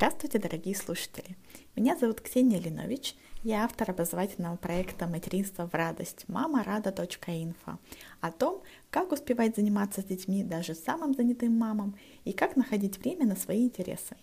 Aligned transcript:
Здравствуйте, 0.00 0.38
дорогие 0.38 0.74
слушатели! 0.74 1.36
Меня 1.76 1.94
зовут 1.94 2.22
Ксения 2.22 2.58
Линович, 2.58 3.16
я 3.42 3.64
автор 3.64 3.90
образовательного 3.90 4.56
проекта 4.56 5.06
«Материнство 5.06 5.68
в 5.68 5.74
радость» 5.74 6.24
мамарада.инфо 6.26 7.78
о 8.22 8.32
том, 8.32 8.62
как 8.88 9.12
успевать 9.12 9.56
заниматься 9.56 10.00
с 10.00 10.04
детьми 10.04 10.42
даже 10.42 10.74
самым 10.74 11.12
занятым 11.12 11.52
мамам 11.52 11.98
и 12.24 12.32
как 12.32 12.56
находить 12.56 12.96
время 12.96 13.26
на 13.26 13.36
свои 13.36 13.64
интересы. 13.64 14.16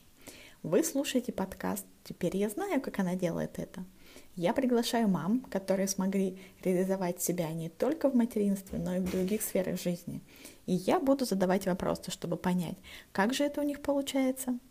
Вы 0.63 0.83
слушаете 0.83 1.31
подкаст 1.31 1.85
«Теперь 2.03 2.35
я 2.37 2.49
знаю, 2.49 2.81
как 2.81 2.97
она 2.97 3.13
делает 3.13 3.59
это». 3.59 3.85
Я 4.35 4.53
приглашаю 4.53 5.07
мам, 5.07 5.41
которые 5.41 5.87
смогли 5.87 6.39
реализовать 6.63 7.21
себя 7.21 7.51
не 7.51 7.69
только 7.69 8.09
в 8.09 8.15
материнстве, 8.15 8.79
но 8.79 8.95
и 8.95 8.99
в 8.99 9.11
других 9.11 9.43
сферах 9.43 9.79
жизни. 9.79 10.23
И 10.65 10.73
я 10.73 10.99
буду 10.99 11.25
задавать 11.25 11.67
вопросы, 11.67 12.09
чтобы 12.09 12.35
понять, 12.35 12.77
как 13.11 13.35
же 13.35 13.43
это 13.43 13.61
у 13.61 13.63
них 13.63 13.83
получается– 13.83 14.57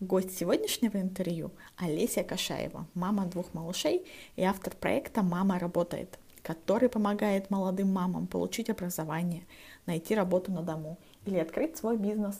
Гость 0.00 0.36
сегодняшнего 0.36 0.98
интервью– 0.98 1.52
Олеся 1.78 2.22
Кашаева, 2.22 2.86
мама 2.92 3.24
двух 3.24 3.54
малышей 3.54 4.04
и 4.36 4.42
автор 4.42 4.76
проекта 4.76 5.22
«Мама 5.22 5.58
работает», 5.58 6.18
который 6.42 6.90
помогает 6.90 7.48
молодым 7.48 7.94
мамам 7.94 8.26
получить 8.26 8.68
образование, 8.68 9.46
найти 9.86 10.14
работу 10.14 10.52
на 10.52 10.60
дому 10.60 10.98
или 11.24 11.38
открыть 11.38 11.78
свой 11.78 11.96
бизнес. 11.96 12.38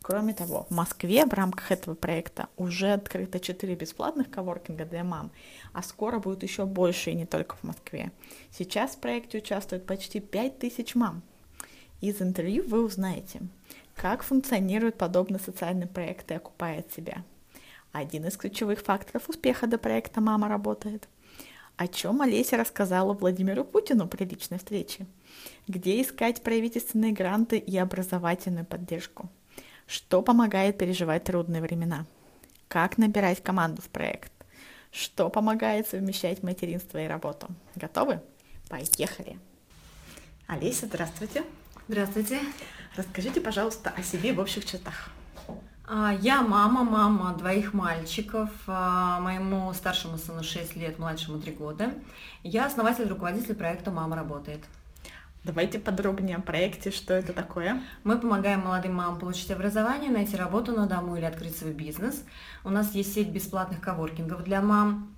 Кроме 0.00 0.32
того, 0.32 0.68
в 0.70 0.74
Москве 0.74 1.26
в 1.26 1.32
рамках 1.32 1.72
этого 1.72 1.96
проекта 1.96 2.46
уже 2.56 2.92
открыто 2.92 3.40
4 3.40 3.74
бесплатных 3.74 4.30
коворкинга 4.30 4.84
для 4.84 5.02
мам, 5.02 5.32
а 5.72 5.82
скоро 5.82 6.20
будет 6.20 6.44
еще 6.44 6.66
больше 6.66 7.10
и 7.10 7.14
не 7.14 7.26
только 7.26 7.56
в 7.56 7.64
Москве. 7.64 8.12
Сейчас 8.52 8.92
в 8.92 8.98
проекте 8.98 9.38
участвует 9.38 9.86
почти 9.86 10.20
5000 10.20 10.94
мам. 10.94 11.22
Из 12.00 12.22
интервью 12.22 12.64
вы 12.66 12.84
узнаете, 12.84 13.42
как 14.02 14.24
функционирует 14.24 14.98
подобный 14.98 15.38
социальный 15.38 15.86
проект 15.86 16.28
и 16.32 16.34
окупает 16.34 16.92
себя? 16.92 17.22
Один 17.92 18.26
из 18.26 18.36
ключевых 18.36 18.80
факторов 18.80 19.28
успеха 19.28 19.68
до 19.68 19.78
проекта 19.78 20.20
«Мама 20.20 20.48
работает». 20.48 21.08
О 21.76 21.86
чем 21.86 22.20
Олеся 22.20 22.56
рассказала 22.56 23.12
Владимиру 23.12 23.62
Путину 23.62 24.08
при 24.08 24.24
личной 24.24 24.58
встрече? 24.58 25.06
Где 25.68 26.02
искать 26.02 26.42
правительственные 26.42 27.12
гранты 27.12 27.58
и 27.58 27.78
образовательную 27.78 28.66
поддержку? 28.66 29.30
Что 29.86 30.20
помогает 30.20 30.78
переживать 30.78 31.22
трудные 31.22 31.62
времена? 31.62 32.04
Как 32.66 32.98
набирать 32.98 33.40
команду 33.40 33.82
в 33.82 33.88
проект? 33.88 34.32
Что 34.90 35.30
помогает 35.30 35.86
совмещать 35.86 36.42
материнство 36.42 36.98
и 36.98 37.06
работу? 37.06 37.46
Готовы? 37.76 38.20
Поехали! 38.68 39.38
Олеся, 40.48 40.86
здравствуйте! 40.86 41.44
Здравствуйте! 41.86 42.40
Расскажите, 42.96 43.40
пожалуйста, 43.40 43.90
о 43.96 44.02
себе 44.02 44.34
в 44.34 44.38
общих 44.38 44.66
чертах. 44.66 45.08
А, 45.88 46.12
я 46.20 46.42
мама, 46.42 46.84
мама 46.84 47.34
двоих 47.36 47.72
мальчиков, 47.72 48.50
а, 48.66 49.18
моему 49.20 49.72
старшему 49.72 50.18
сыну 50.18 50.42
6 50.42 50.76
лет, 50.76 50.98
младшему 50.98 51.40
3 51.40 51.52
года. 51.52 51.94
Я 52.42 52.66
основатель, 52.66 53.08
руководитель 53.08 53.54
проекта 53.54 53.90
«Мама 53.90 54.16
работает». 54.16 54.60
Давайте 55.42 55.78
подробнее 55.78 56.36
о 56.36 56.40
проекте, 56.40 56.90
что 56.90 57.14
это 57.14 57.32
такое. 57.32 57.82
Мы 58.04 58.18
помогаем 58.18 58.60
молодым 58.60 58.94
мамам 58.94 59.18
получить 59.18 59.50
образование, 59.50 60.10
найти 60.10 60.36
работу 60.36 60.72
на 60.72 60.86
дому 60.86 61.16
или 61.16 61.24
открыть 61.24 61.56
свой 61.56 61.72
бизнес. 61.72 62.22
У 62.62 62.70
нас 62.70 62.94
есть 62.94 63.12
сеть 63.14 63.30
бесплатных 63.30 63.80
коворкингов 63.80 64.44
для 64.44 64.60
мам, 64.60 65.12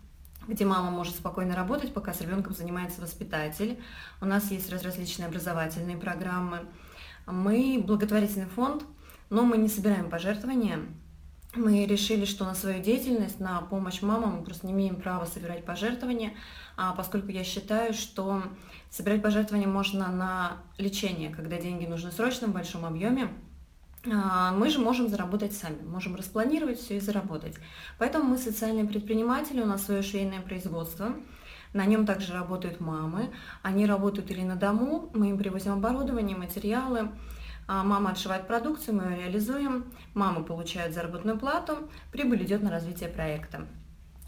где 0.48 0.64
мама 0.64 0.90
может 0.90 1.16
спокойно 1.16 1.54
работать, 1.54 1.92
пока 1.92 2.14
с 2.14 2.20
ребенком 2.20 2.54
занимается 2.54 3.02
воспитатель. 3.02 3.78
У 4.20 4.26
нас 4.26 4.50
есть 4.50 4.72
различные 4.72 5.26
образовательные 5.26 5.96
программы. 5.96 6.60
Мы 7.26 7.82
благотворительный 7.84 8.46
фонд, 8.46 8.84
но 9.30 9.42
мы 9.42 9.56
не 9.56 9.68
собираем 9.68 10.10
пожертвования. 10.10 10.80
Мы 11.54 11.86
решили, 11.86 12.24
что 12.24 12.44
на 12.44 12.54
свою 12.54 12.82
деятельность, 12.82 13.38
на 13.38 13.60
помощь 13.60 14.02
мамам 14.02 14.38
мы 14.38 14.44
просто 14.44 14.66
не 14.66 14.72
имеем 14.72 14.96
права 14.96 15.24
собирать 15.24 15.64
пожертвования, 15.64 16.32
а 16.76 16.92
поскольку 16.94 17.28
я 17.28 17.44
считаю, 17.44 17.94
что 17.94 18.42
собирать 18.90 19.22
пожертвования 19.22 19.68
можно 19.68 20.10
на 20.10 20.56
лечение, 20.78 21.30
когда 21.30 21.58
деньги 21.58 21.86
нужны 21.86 22.10
в 22.10 22.14
срочном 22.14 22.50
большом 22.50 22.84
объеме, 22.84 23.28
а, 24.12 24.52
мы 24.52 24.68
же 24.68 24.80
можем 24.80 25.08
заработать 25.08 25.54
сами, 25.54 25.80
можем 25.82 26.16
распланировать 26.16 26.80
все 26.80 26.96
и 26.96 27.00
заработать. 27.00 27.54
Поэтому 27.98 28.24
мы 28.24 28.38
социальные 28.38 28.84
предприниматели, 28.84 29.62
у 29.62 29.66
нас 29.66 29.84
свое 29.84 30.02
швейное 30.02 30.40
производство, 30.40 31.14
на 31.74 31.84
нем 31.84 32.06
также 32.06 32.32
работают 32.32 32.80
мамы. 32.80 33.30
Они 33.62 33.84
работают 33.84 34.30
или 34.30 34.42
на 34.42 34.56
дому, 34.56 35.10
мы 35.12 35.30
им 35.30 35.38
привозим 35.38 35.72
оборудование, 35.74 36.36
материалы. 36.36 37.10
А 37.66 37.82
мама 37.82 38.12
отшивает 38.12 38.46
продукцию, 38.46 38.96
мы 38.96 39.12
ее 39.12 39.24
реализуем. 39.24 39.84
Мамы 40.14 40.44
получают 40.44 40.94
заработную 40.94 41.38
плату, 41.38 41.90
прибыль 42.12 42.44
идет 42.44 42.62
на 42.62 42.70
развитие 42.70 43.08
проекта. 43.08 43.66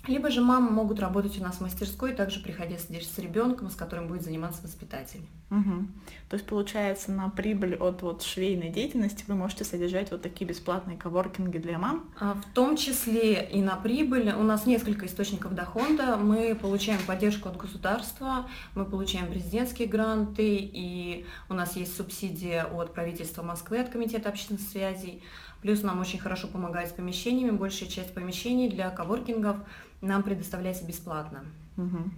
Либо 0.07 0.31
же 0.31 0.41
мамы 0.41 0.71
могут 0.71 1.01
работать 1.01 1.39
у 1.39 1.43
нас 1.43 1.57
в 1.57 1.61
мастерской, 1.61 2.13
также 2.13 2.41
приходя 2.41 2.77
с 2.79 3.19
ребенком, 3.19 3.71
с 3.71 3.75
которым 3.75 4.09
будет 4.09 4.23
заниматься 4.23 4.63
воспитатель. 4.63 5.21
Угу. 5.51 5.87
То 6.29 6.35
есть 6.35 6.47
получается 6.47 7.13
на 7.13 7.29
прибыль 7.29 7.77
от 7.77 8.03
вот 8.03 8.23
швейной 8.23 8.71
деятельности 8.71 9.25
вы 9.29 9.37
можете 9.37 9.65
содержать 9.65 10.11
вот 10.11 10.23
такие 10.23 10.45
бесплатные 10.47 10.97
коворкинги 10.97 11.59
для 11.59 11.79
мам? 11.79 12.11
А, 12.19 12.35
в 12.35 12.55
том 12.55 12.77
числе 12.77 13.49
и 13.49 13.63
на 13.63 13.77
прибыль. 13.77 14.33
У 14.33 14.43
нас 14.43 14.67
несколько 14.67 15.07
источников 15.07 15.55
дохода. 15.55 16.17
Мы 16.17 16.57
получаем 16.57 16.99
поддержку 17.07 17.49
от 17.49 17.57
государства, 17.57 18.49
мы 18.75 18.85
получаем 18.85 19.29
президентские 19.29 19.87
гранты, 19.87 20.57
и 20.57 21.27
у 21.49 21.55
нас 21.55 21.77
есть 21.77 21.97
субсидия 21.97 22.65
от 22.65 22.93
правительства 22.93 23.43
Москвы, 23.43 23.79
от 23.79 23.89
Комитета 23.89 24.29
общественных 24.29 24.63
связей. 24.63 25.23
Плюс 25.63 25.83
нам 25.83 26.01
очень 26.01 26.19
хорошо 26.19 26.49
помогает 26.49 26.91
с 26.91 26.93
помещениями. 26.93 27.51
Большая 27.51 27.89
часть 27.89 28.15
помещений 28.15 28.69
для 28.69 28.91
коворкингов 28.91 29.57
нам 30.01 30.23
предоставляется 30.23 30.85
бесплатно. 30.85 31.45
Угу. 31.77 32.11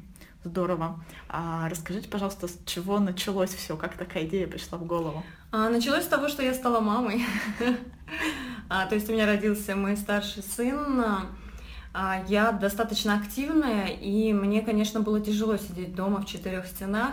Здорово. 0.44 1.02
А 1.28 1.68
расскажите, 1.68 2.08
пожалуйста, 2.08 2.48
с 2.48 2.58
чего 2.64 3.00
началось 3.00 3.50
все? 3.50 3.76
Как 3.76 3.96
такая 3.96 4.24
идея 4.26 4.46
пришла 4.46 4.78
в 4.78 4.86
голову? 4.86 5.24
А, 5.50 5.68
началось 5.68 6.04
с 6.04 6.08
того, 6.08 6.28
что 6.28 6.42
я 6.42 6.54
стала 6.54 6.80
мамой. 6.80 7.24
а, 8.68 8.86
то 8.86 8.94
есть 8.94 9.08
у 9.08 9.12
меня 9.12 9.26
родился 9.26 9.74
мой 9.74 9.96
старший 9.96 10.42
сын. 10.42 11.04
А, 11.92 12.24
я 12.28 12.52
достаточно 12.52 13.16
активная, 13.16 13.88
и 13.88 14.32
мне, 14.32 14.62
конечно, 14.62 15.00
было 15.00 15.20
тяжело 15.20 15.56
сидеть 15.56 15.94
дома 15.94 16.20
в 16.20 16.26
четырех 16.26 16.66
стенах. 16.66 17.12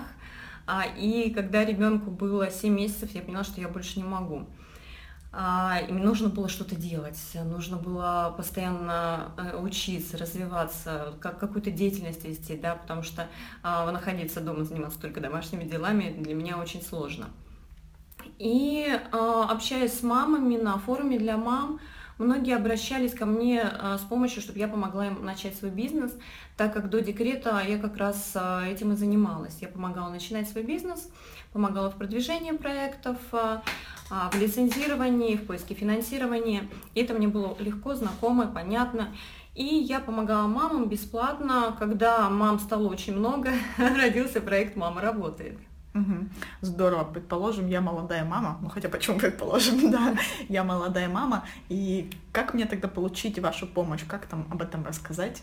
А, 0.68 0.86
и 0.86 1.32
когда 1.32 1.66
ребенку 1.66 2.12
было 2.12 2.52
7 2.52 2.74
месяцев, 2.74 3.12
я 3.14 3.22
поняла, 3.22 3.44
что 3.44 3.62
я 3.62 3.70
больше 3.70 4.00
не 4.00 4.06
могу. 4.06 4.48
А, 5.38 5.82
им 5.90 6.02
нужно 6.02 6.30
было 6.30 6.48
что-то 6.48 6.76
делать, 6.78 7.20
нужно 7.34 7.76
было 7.76 8.34
постоянно 8.38 9.34
э, 9.38 9.58
учиться, 9.58 10.18
развиваться, 10.18 11.14
как, 11.20 11.40
какую-то 11.40 11.72
деятельность 11.72 12.24
вести, 12.24 12.56
да, 12.56 12.76
потому 12.76 13.04
что 13.04 13.28
а, 13.62 13.92
находиться 13.92 14.40
дома, 14.40 14.64
заниматься 14.64 14.98
только 14.98 15.20
домашними 15.20 15.66
делами 15.66 16.16
для 16.18 16.34
меня 16.36 16.58
очень 16.58 16.82
сложно. 16.82 17.26
И 18.40 18.88
а, 19.12 19.52
общаясь 19.52 20.00
с 20.00 20.04
мамами 20.04 20.56
на 20.56 20.78
форуме 20.78 21.20
для 21.20 21.36
мам, 21.36 21.82
многие 22.18 22.56
обращались 22.56 23.14
ко 23.14 23.26
мне 23.26 23.62
с 23.62 24.04
помощью, 24.08 24.42
чтобы 24.42 24.60
я 24.60 24.70
помогла 24.70 25.08
им 25.08 25.26
начать 25.26 25.58
свой 25.58 25.70
бизнес, 25.70 26.14
так 26.56 26.74
как 26.74 26.90
до 26.90 27.02
декрета 27.02 27.62
я 27.68 27.78
как 27.78 27.98
раз 27.98 28.38
этим 28.66 28.94
и 28.94 28.96
занималась. 28.96 29.58
Я 29.60 29.68
помогала 29.68 30.10
начинать 30.10 30.48
свой 30.48 30.64
бизнес, 30.64 31.10
помогала 31.52 31.92
в 31.92 31.98
продвижении 31.98 32.52
проектов, 32.52 33.18
в 34.10 34.36
лицензировании, 34.38 35.36
в 35.36 35.46
поиске 35.46 35.74
финансирования. 35.74 36.68
И 36.94 37.02
это 37.02 37.14
мне 37.14 37.28
было 37.28 37.56
легко, 37.60 37.96
знакомо, 37.96 38.48
понятно. 38.48 39.10
И 39.56 39.64
я 39.64 40.00
помогала 40.00 40.48
мамам 40.48 40.90
бесплатно. 40.90 41.76
Когда 41.80 42.30
мам 42.30 42.60
стало 42.60 42.88
очень 42.90 43.16
много, 43.18 43.52
родился 43.78 44.42
проект 44.42 44.76
«Мама 44.76 45.02
работает». 45.02 45.58
Здорово. 46.60 47.06
Предположим, 47.06 47.68
я 47.68 47.80
молодая 47.80 48.26
мама. 48.26 48.60
Ну, 48.62 48.70
хотя 48.70 48.90
почему 48.90 49.18
предположим, 49.18 49.92
да. 49.92 50.16
Я 50.50 50.64
молодая 50.66 51.08
мама. 51.08 51.46
И 51.70 52.12
как 52.34 52.54
мне 52.54 52.66
тогда 52.66 52.90
получить 52.90 53.40
вашу 53.40 53.66
помощь? 53.66 54.04
Как 54.06 54.26
там 54.26 54.46
об 54.52 54.62
этом 54.62 54.86
рассказать? 54.86 55.42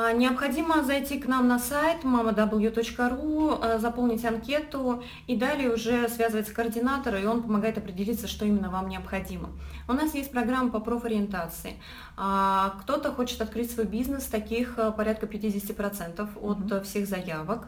А, 0.00 0.12
необходимо 0.12 0.84
зайти 0.84 1.18
к 1.18 1.26
нам 1.26 1.48
на 1.48 1.58
сайт 1.58 2.04
mamaw.ru, 2.04 3.58
э, 3.60 3.78
заполнить 3.80 4.24
анкету 4.24 5.02
и 5.26 5.34
далее 5.34 5.74
уже 5.74 6.08
связывается 6.08 6.54
координатор, 6.54 7.16
и 7.16 7.26
он 7.26 7.42
помогает 7.42 7.78
определиться, 7.78 8.28
что 8.28 8.44
именно 8.44 8.70
вам 8.70 8.88
необходимо. 8.88 9.48
У 9.88 9.92
нас 9.92 10.14
есть 10.14 10.30
программа 10.30 10.70
по 10.70 10.78
профориентации. 10.78 11.82
А, 12.16 12.76
кто-то 12.82 13.10
хочет 13.10 13.40
открыть 13.40 13.72
свой 13.72 13.86
бизнес, 13.86 14.26
таких 14.26 14.78
порядка 14.96 15.26
50% 15.26 16.28
от 16.40 16.58
mm-hmm. 16.58 16.82
всех 16.84 17.08
заявок. 17.08 17.66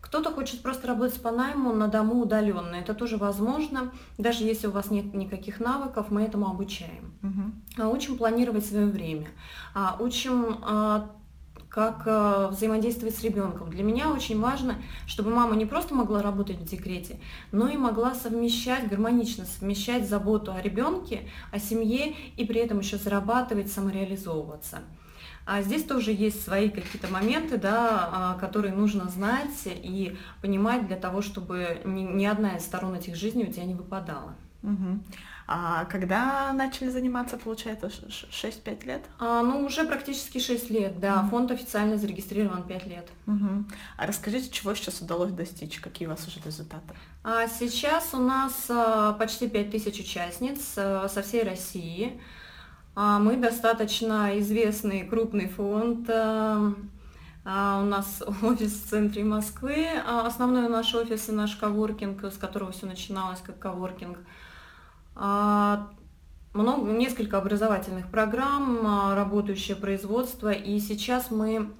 Кто-то 0.00 0.32
хочет 0.32 0.62
просто 0.62 0.88
работать 0.88 1.20
по 1.20 1.30
найму 1.30 1.74
на 1.74 1.88
дому 1.88 2.22
удаленно. 2.22 2.74
Это 2.74 2.94
тоже 2.94 3.18
возможно. 3.18 3.92
Даже 4.16 4.44
если 4.44 4.66
у 4.66 4.70
вас 4.70 4.90
нет 4.90 5.12
никаких 5.12 5.60
навыков, 5.60 6.06
мы 6.08 6.22
этому 6.22 6.46
обучаем. 6.48 7.12
Угу. 7.22 7.90
Учим 7.90 8.16
планировать 8.16 8.64
свое 8.64 8.86
время. 8.86 9.28
Учим 9.98 10.56
как 11.70 12.02
э, 12.04 12.48
взаимодействовать 12.50 13.16
с 13.16 13.22
ребенком. 13.22 13.70
Для 13.70 13.84
меня 13.84 14.10
очень 14.10 14.40
важно, 14.40 14.74
чтобы 15.06 15.30
мама 15.30 15.54
не 15.54 15.64
просто 15.64 15.94
могла 15.94 16.20
работать 16.20 16.58
в 16.58 16.64
декрете, 16.64 17.20
но 17.52 17.68
и 17.68 17.76
могла 17.76 18.14
совмещать, 18.14 18.88
гармонично 18.88 19.44
совмещать 19.44 20.08
заботу 20.08 20.52
о 20.52 20.60
ребенке, 20.60 21.28
о 21.52 21.60
семье 21.60 22.14
и 22.36 22.44
при 22.44 22.60
этом 22.60 22.80
еще 22.80 22.96
зарабатывать, 22.96 23.70
самореализовываться. 23.70 24.80
А 25.46 25.62
здесь 25.62 25.84
тоже 25.84 26.12
есть 26.12 26.44
свои 26.44 26.68
какие-то 26.70 27.08
моменты, 27.08 27.56
да, 27.56 28.10
а, 28.12 28.38
которые 28.38 28.74
нужно 28.74 29.08
знать 29.08 29.62
и 29.66 30.16
понимать 30.42 30.86
для 30.86 30.96
того, 30.96 31.22
чтобы 31.22 31.80
ни, 31.84 32.02
ни 32.02 32.24
одна 32.24 32.56
из 32.56 32.64
сторон 32.64 32.94
этих 32.94 33.14
жизней 33.14 33.44
у 33.44 33.52
тебя 33.52 33.64
не 33.64 33.74
выпадала. 33.74 34.34
Угу. 34.62 35.00
А 35.52 35.84
когда 35.86 36.52
начали 36.52 36.90
заниматься, 36.90 37.36
получается, 37.36 37.88
6-5 37.88 38.86
лет? 38.86 39.04
А, 39.18 39.42
ну, 39.42 39.66
уже 39.66 39.82
практически 39.82 40.38
6 40.38 40.70
лет, 40.70 41.00
да. 41.00 41.22
Угу. 41.22 41.30
Фонд 41.30 41.50
официально 41.50 41.98
зарегистрирован 41.98 42.62
5 42.62 42.86
лет. 42.86 43.08
Угу. 43.26 43.64
А 43.96 44.06
расскажите, 44.06 44.48
чего 44.48 44.76
сейчас 44.76 45.00
удалось 45.00 45.32
достичь? 45.32 45.80
Какие 45.80 46.06
у 46.06 46.12
вас 46.12 46.24
уже 46.28 46.38
результаты? 46.44 46.94
А 47.24 47.48
сейчас 47.48 48.14
у 48.14 48.18
нас 48.18 48.66
а, 48.68 49.14
почти 49.14 49.48
5000 49.48 49.98
участниц 49.98 50.74
а, 50.76 51.08
со 51.08 51.20
всей 51.20 51.42
России. 51.42 52.20
А, 52.94 53.18
мы 53.18 53.36
достаточно 53.36 54.38
известный 54.38 55.02
крупный 55.02 55.48
фонд. 55.48 56.08
А, 56.10 56.72
а, 57.44 57.80
у 57.82 57.86
нас 57.86 58.22
офис 58.42 58.84
в 58.84 58.88
центре 58.88 59.24
Москвы. 59.24 59.88
Основной 60.06 60.68
наш 60.68 60.94
офис 60.94 61.28
и 61.28 61.32
наш 61.32 61.56
коворкинг, 61.56 62.22
с 62.22 62.36
которого 62.36 62.70
все 62.70 62.86
начиналось 62.86 63.40
как 63.40 63.58
коворкинг. 63.58 64.16
Много, 66.52 66.90
несколько 66.90 67.38
образовательных 67.38 68.10
программ, 68.10 69.14
работающее 69.14 69.76
производство. 69.76 70.50
И 70.50 70.80
сейчас 70.80 71.30
мы 71.30 71.70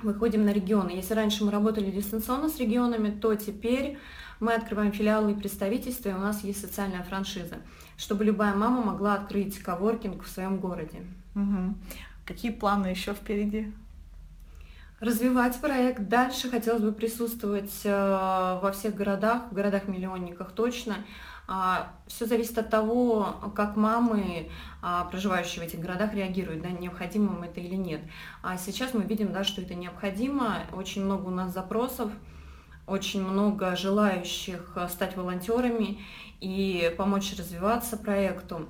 выходим 0.00 0.44
на 0.44 0.52
регионы. 0.52 0.90
Если 0.90 1.14
раньше 1.14 1.44
мы 1.44 1.50
работали 1.50 1.90
дистанционно 1.90 2.48
с 2.48 2.58
регионами, 2.58 3.10
то 3.10 3.34
теперь 3.34 3.98
мы 4.40 4.54
открываем 4.54 4.92
филиалы 4.92 5.32
и 5.32 5.34
представительства, 5.34 6.10
и 6.10 6.14
у 6.14 6.18
нас 6.18 6.44
есть 6.44 6.60
социальная 6.60 7.02
франшиза 7.02 7.56
чтобы 7.96 8.24
любая 8.24 8.54
мама 8.54 8.82
могла 8.82 9.14
открыть 9.14 9.58
коворкинг 9.58 10.22
в 10.24 10.28
своем 10.28 10.58
городе. 10.58 11.02
Угу. 11.34 11.74
Какие 12.26 12.52
планы 12.52 12.88
еще 12.88 13.14
впереди? 13.14 13.72
Развивать 15.00 15.60
проект. 15.60 16.08
Дальше 16.08 16.50
хотелось 16.50 16.82
бы 16.82 16.92
присутствовать 16.92 17.80
э, 17.84 17.90
во 18.62 18.72
всех 18.72 18.94
городах, 18.94 19.50
в 19.50 19.54
городах-миллионниках 19.54 20.52
точно. 20.52 20.96
А, 21.48 21.92
Все 22.06 22.26
зависит 22.26 22.58
от 22.58 22.70
того, 22.70 23.36
как 23.54 23.76
мамы, 23.76 24.50
а, 24.82 25.04
проживающие 25.04 25.62
в 25.62 25.66
этих 25.66 25.80
городах, 25.80 26.14
реагируют, 26.14 26.62
да, 26.62 26.70
необходимо 26.70 27.36
им 27.36 27.42
это 27.42 27.60
или 27.60 27.76
нет. 27.76 28.00
А 28.42 28.56
сейчас 28.56 28.94
мы 28.94 29.02
видим, 29.02 29.32
да, 29.32 29.44
что 29.44 29.62
это 29.62 29.74
необходимо. 29.74 30.62
Очень 30.72 31.04
много 31.04 31.26
у 31.26 31.30
нас 31.30 31.52
запросов, 31.52 32.10
очень 32.86 33.22
много 33.22 33.76
желающих 33.76 34.72
э, 34.76 34.88
стать 34.88 35.16
волонтерами 35.16 35.98
и 36.40 36.94
помочь 36.96 37.36
развиваться 37.36 37.96
проекту. 37.96 38.68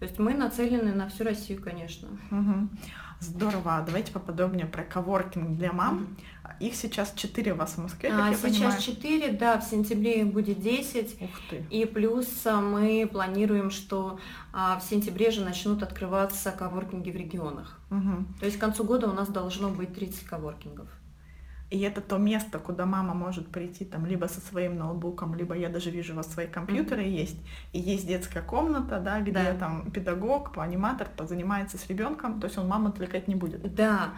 То 0.00 0.06
есть 0.06 0.18
мы 0.18 0.34
нацелены 0.34 0.92
на 0.92 1.08
всю 1.08 1.22
Россию, 1.22 1.62
конечно. 1.62 2.08
Угу. 2.30 2.68
Здорово. 3.22 3.82
Давайте 3.86 4.12
поподробнее 4.12 4.66
про 4.66 4.82
коворкинг 4.82 5.56
для 5.56 5.72
мам. 5.72 6.16
Их 6.58 6.74
сейчас 6.74 7.12
4 7.14 7.52
у 7.52 7.56
вас 7.56 7.74
в 7.74 7.78
Москве, 7.78 8.10
как 8.10 8.20
а, 8.20 8.28
я 8.28 8.34
Сейчас 8.34 8.52
понимаю. 8.52 8.80
4, 8.80 9.32
да, 9.32 9.60
в 9.60 9.64
сентябре 9.64 10.20
их 10.20 10.32
будет 10.32 10.60
10. 10.60 11.22
Ух 11.22 11.30
ты. 11.48 11.64
И 11.70 11.84
плюс 11.86 12.28
а, 12.46 12.60
мы 12.60 13.08
планируем, 13.10 13.70
что 13.70 14.18
а, 14.52 14.78
в 14.78 14.82
сентябре 14.82 15.30
же 15.30 15.44
начнут 15.44 15.82
открываться 15.82 16.50
коворкинги 16.50 17.10
в 17.10 17.16
регионах. 17.16 17.80
Угу. 17.90 18.38
То 18.40 18.46
есть 18.46 18.58
к 18.58 18.60
концу 18.60 18.84
года 18.84 19.08
у 19.08 19.12
нас 19.12 19.28
должно 19.28 19.70
быть 19.70 19.94
30 19.94 20.24
коворкингов. 20.24 20.88
И 21.72 21.80
это 21.80 22.02
то 22.02 22.18
место, 22.18 22.58
куда 22.58 22.84
мама 22.84 23.14
может 23.14 23.48
прийти 23.48 23.86
там 23.86 24.04
либо 24.04 24.26
со 24.26 24.42
своим 24.42 24.76
ноутбуком, 24.76 25.34
либо 25.34 25.56
я 25.56 25.70
даже 25.70 25.90
вижу 25.90 26.12
у 26.12 26.16
вас 26.16 26.30
свои 26.30 26.46
компьютеры 26.46 27.02
mm-hmm. 27.02 27.22
есть. 27.22 27.38
И 27.72 27.78
есть 27.78 28.06
детская 28.06 28.42
комната, 28.42 29.00
да, 29.00 29.22
где 29.22 29.32
да. 29.32 29.54
там 29.54 29.90
педагог, 29.90 30.50
аниматор 30.58 31.08
позанимается 31.16 31.78
с 31.78 31.86
ребенком, 31.88 32.40
то 32.40 32.46
есть 32.46 32.58
он 32.58 32.68
маму 32.68 32.88
отвлекать 32.88 33.26
не 33.26 33.36
будет. 33.36 33.74
Да. 33.74 34.10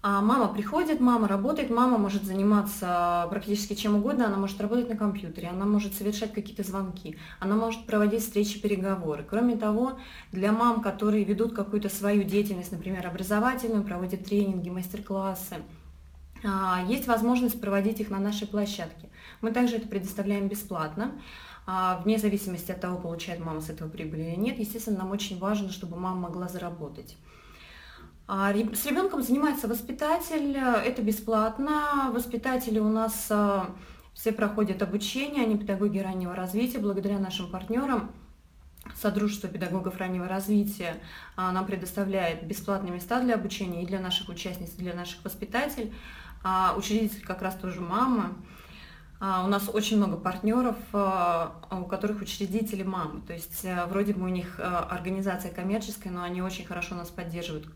А 0.00 0.22
мама 0.22 0.48
приходит, 0.48 1.00
мама 1.00 1.28
работает, 1.28 1.68
мама 1.68 1.98
может 1.98 2.24
заниматься 2.24 3.26
практически 3.28 3.74
чем 3.74 3.96
угодно, 3.96 4.28
она 4.28 4.38
может 4.38 4.58
работать 4.58 4.88
на 4.88 4.96
компьютере, 4.96 5.48
она 5.48 5.66
может 5.66 5.92
совершать 5.92 6.32
какие-то 6.32 6.62
звонки, 6.62 7.18
она 7.40 7.56
может 7.56 7.84
проводить 7.84 8.22
встречи, 8.22 8.58
переговоры. 8.58 9.22
Кроме 9.28 9.56
того, 9.56 9.98
для 10.32 10.50
мам, 10.50 10.80
которые 10.80 11.24
ведут 11.24 11.54
какую-то 11.54 11.90
свою 11.90 12.22
деятельность, 12.22 12.72
например, 12.72 13.06
образовательную, 13.06 13.84
проводят 13.84 14.24
тренинги, 14.24 14.70
мастер-классы, 14.70 15.56
есть 16.88 17.06
возможность 17.06 17.60
проводить 17.60 18.00
их 18.00 18.10
на 18.10 18.18
нашей 18.18 18.46
площадке. 18.46 19.08
Мы 19.40 19.52
также 19.52 19.76
это 19.76 19.88
предоставляем 19.88 20.48
бесплатно, 20.48 21.12
а, 21.66 22.00
вне 22.04 22.18
зависимости 22.18 22.70
от 22.70 22.80
того, 22.80 22.98
получает 22.98 23.40
мама 23.44 23.60
с 23.60 23.70
этого 23.70 23.88
прибыль 23.88 24.20
или 24.20 24.36
нет. 24.36 24.58
Естественно, 24.58 24.98
нам 24.98 25.10
очень 25.10 25.38
важно, 25.38 25.72
чтобы 25.72 25.96
мама 25.98 26.28
могла 26.28 26.48
заработать. 26.48 27.16
А, 28.28 28.52
с 28.52 28.86
ребенком 28.86 29.22
занимается 29.22 29.66
воспитатель, 29.66 30.56
это 30.56 31.02
бесплатно. 31.02 32.10
Воспитатели 32.12 32.78
у 32.78 32.88
нас 32.88 33.30
все 34.14 34.32
проходят 34.32 34.82
обучение, 34.82 35.44
они 35.44 35.58
педагоги 35.58 35.98
раннего 35.98 36.34
развития, 36.34 36.78
благодаря 36.78 37.18
нашим 37.18 37.50
партнерам. 37.50 38.10
Содружество 38.94 39.48
педагогов 39.48 39.96
раннего 39.98 40.28
развития 40.28 40.96
нам 41.36 41.66
предоставляет 41.66 42.46
бесплатные 42.46 42.92
места 42.92 43.20
для 43.20 43.34
обучения 43.34 43.82
и 43.82 43.86
для 43.86 44.00
наших 44.00 44.28
участниц, 44.28 44.74
и 44.76 44.82
для 44.82 44.94
наших 44.94 45.24
воспитателей 45.24 45.92
а, 46.42 46.74
учредитель 46.76 47.24
как 47.24 47.42
раз 47.42 47.56
тоже 47.56 47.80
мама. 47.80 48.34
А, 49.18 49.44
у 49.44 49.48
нас 49.48 49.68
очень 49.68 49.96
много 49.96 50.16
партнеров, 50.16 50.76
а, 50.92 51.56
у 51.70 51.84
которых 51.86 52.22
учредители 52.22 52.84
мамы. 52.84 53.20
То 53.22 53.32
есть 53.32 53.64
а, 53.64 53.86
вроде 53.86 54.14
бы 54.14 54.24
у 54.24 54.28
них 54.28 54.60
а, 54.60 54.84
организация 54.84 55.52
коммерческая, 55.52 56.12
но 56.12 56.22
они 56.22 56.42
очень 56.42 56.64
хорошо 56.64 56.94
нас 56.94 57.10
поддерживают. 57.10 57.66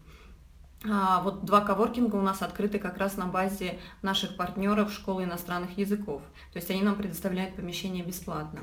А, 0.88 1.20
вот 1.22 1.44
два 1.44 1.62
коворкинга 1.62 2.14
у 2.14 2.22
нас 2.22 2.42
открыты 2.42 2.78
как 2.78 2.96
раз 2.98 3.16
на 3.16 3.26
базе 3.26 3.78
наших 4.02 4.36
партнеров 4.36 4.92
школы 4.92 5.24
иностранных 5.24 5.76
языков. 5.76 6.22
То 6.52 6.58
есть 6.58 6.70
они 6.70 6.82
нам 6.82 6.94
предоставляют 6.94 7.56
помещение 7.56 8.04
бесплатно. 8.04 8.60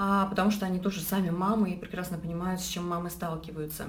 А, 0.00 0.26
потому 0.26 0.52
что 0.52 0.64
они 0.64 0.78
тоже 0.78 1.00
сами 1.00 1.30
мамы 1.30 1.72
и 1.72 1.76
прекрасно 1.76 2.18
понимают, 2.18 2.60
с 2.60 2.66
чем 2.66 2.88
мамы 2.88 3.10
сталкиваются. 3.10 3.86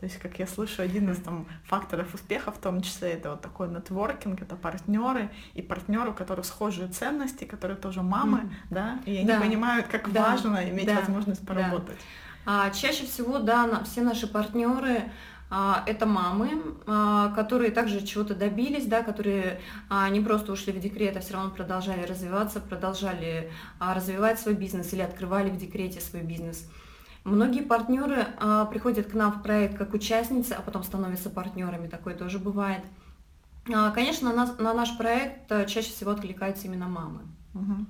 То 0.00 0.06
есть, 0.06 0.18
как 0.18 0.38
я 0.38 0.46
слышу, 0.46 0.80
один 0.80 1.10
из 1.10 1.18
там 1.18 1.46
факторов 1.64 2.14
успеха, 2.14 2.50
в 2.50 2.58
том 2.58 2.80
числе, 2.80 3.10
это 3.10 3.32
вот 3.32 3.42
такой 3.42 3.68
нетворкинг, 3.68 4.40
это 4.40 4.56
партнеры 4.56 5.30
и 5.52 5.60
партнеры, 5.60 6.12
у 6.12 6.14
которых 6.14 6.46
схожие 6.46 6.88
ценности, 6.88 7.44
которые 7.44 7.76
тоже 7.76 8.00
мамы, 8.00 8.38
mm-hmm. 8.38 8.50
да, 8.70 8.98
и 9.04 9.18
они 9.18 9.26
да. 9.26 9.38
понимают, 9.38 9.88
как 9.88 10.10
да. 10.10 10.22
важно 10.22 10.70
иметь 10.70 10.86
да. 10.86 11.00
возможность 11.00 11.46
поработать. 11.46 11.98
Да. 12.46 12.64
А, 12.68 12.70
чаще 12.70 13.04
всего, 13.04 13.40
да, 13.40 13.66
на, 13.66 13.84
все 13.84 14.00
наши 14.00 14.26
партнеры 14.26 15.12
это 15.86 16.06
мамы, 16.06 16.50
а, 16.86 17.32
которые 17.34 17.72
также 17.72 18.06
чего-то 18.06 18.36
добились, 18.36 18.86
да, 18.86 19.02
которые 19.02 19.60
а, 19.88 20.08
не 20.08 20.20
просто 20.20 20.52
ушли 20.52 20.72
в 20.72 20.78
декрет, 20.78 21.16
а 21.16 21.20
все 21.20 21.34
равно 21.34 21.50
продолжали 21.50 22.06
развиваться, 22.06 22.60
продолжали 22.60 23.50
а, 23.80 23.94
развивать 23.94 24.38
свой 24.38 24.54
бизнес 24.54 24.92
или 24.92 25.02
открывали 25.02 25.50
в 25.50 25.56
декрете 25.56 26.00
свой 26.00 26.22
бизнес. 26.22 26.68
Многие 27.24 27.62
партнеры 27.62 28.28
а, 28.38 28.64
приходят 28.66 29.10
к 29.10 29.14
нам 29.14 29.32
в 29.32 29.42
проект 29.42 29.76
как 29.76 29.92
участницы, 29.92 30.52
а 30.52 30.62
потом 30.62 30.84
становятся 30.84 31.30
партнерами, 31.30 31.88
такое 31.88 32.14
тоже 32.14 32.38
бывает. 32.38 32.82
А, 33.72 33.90
конечно, 33.90 34.32
на, 34.32 34.46
на 34.56 34.72
наш 34.72 34.96
проект 34.96 35.50
а, 35.50 35.64
чаще 35.64 35.90
всего 35.90 36.12
откликаются 36.12 36.66
именно 36.66 36.88
мамы. 36.88 37.20
Угу. 37.54 37.86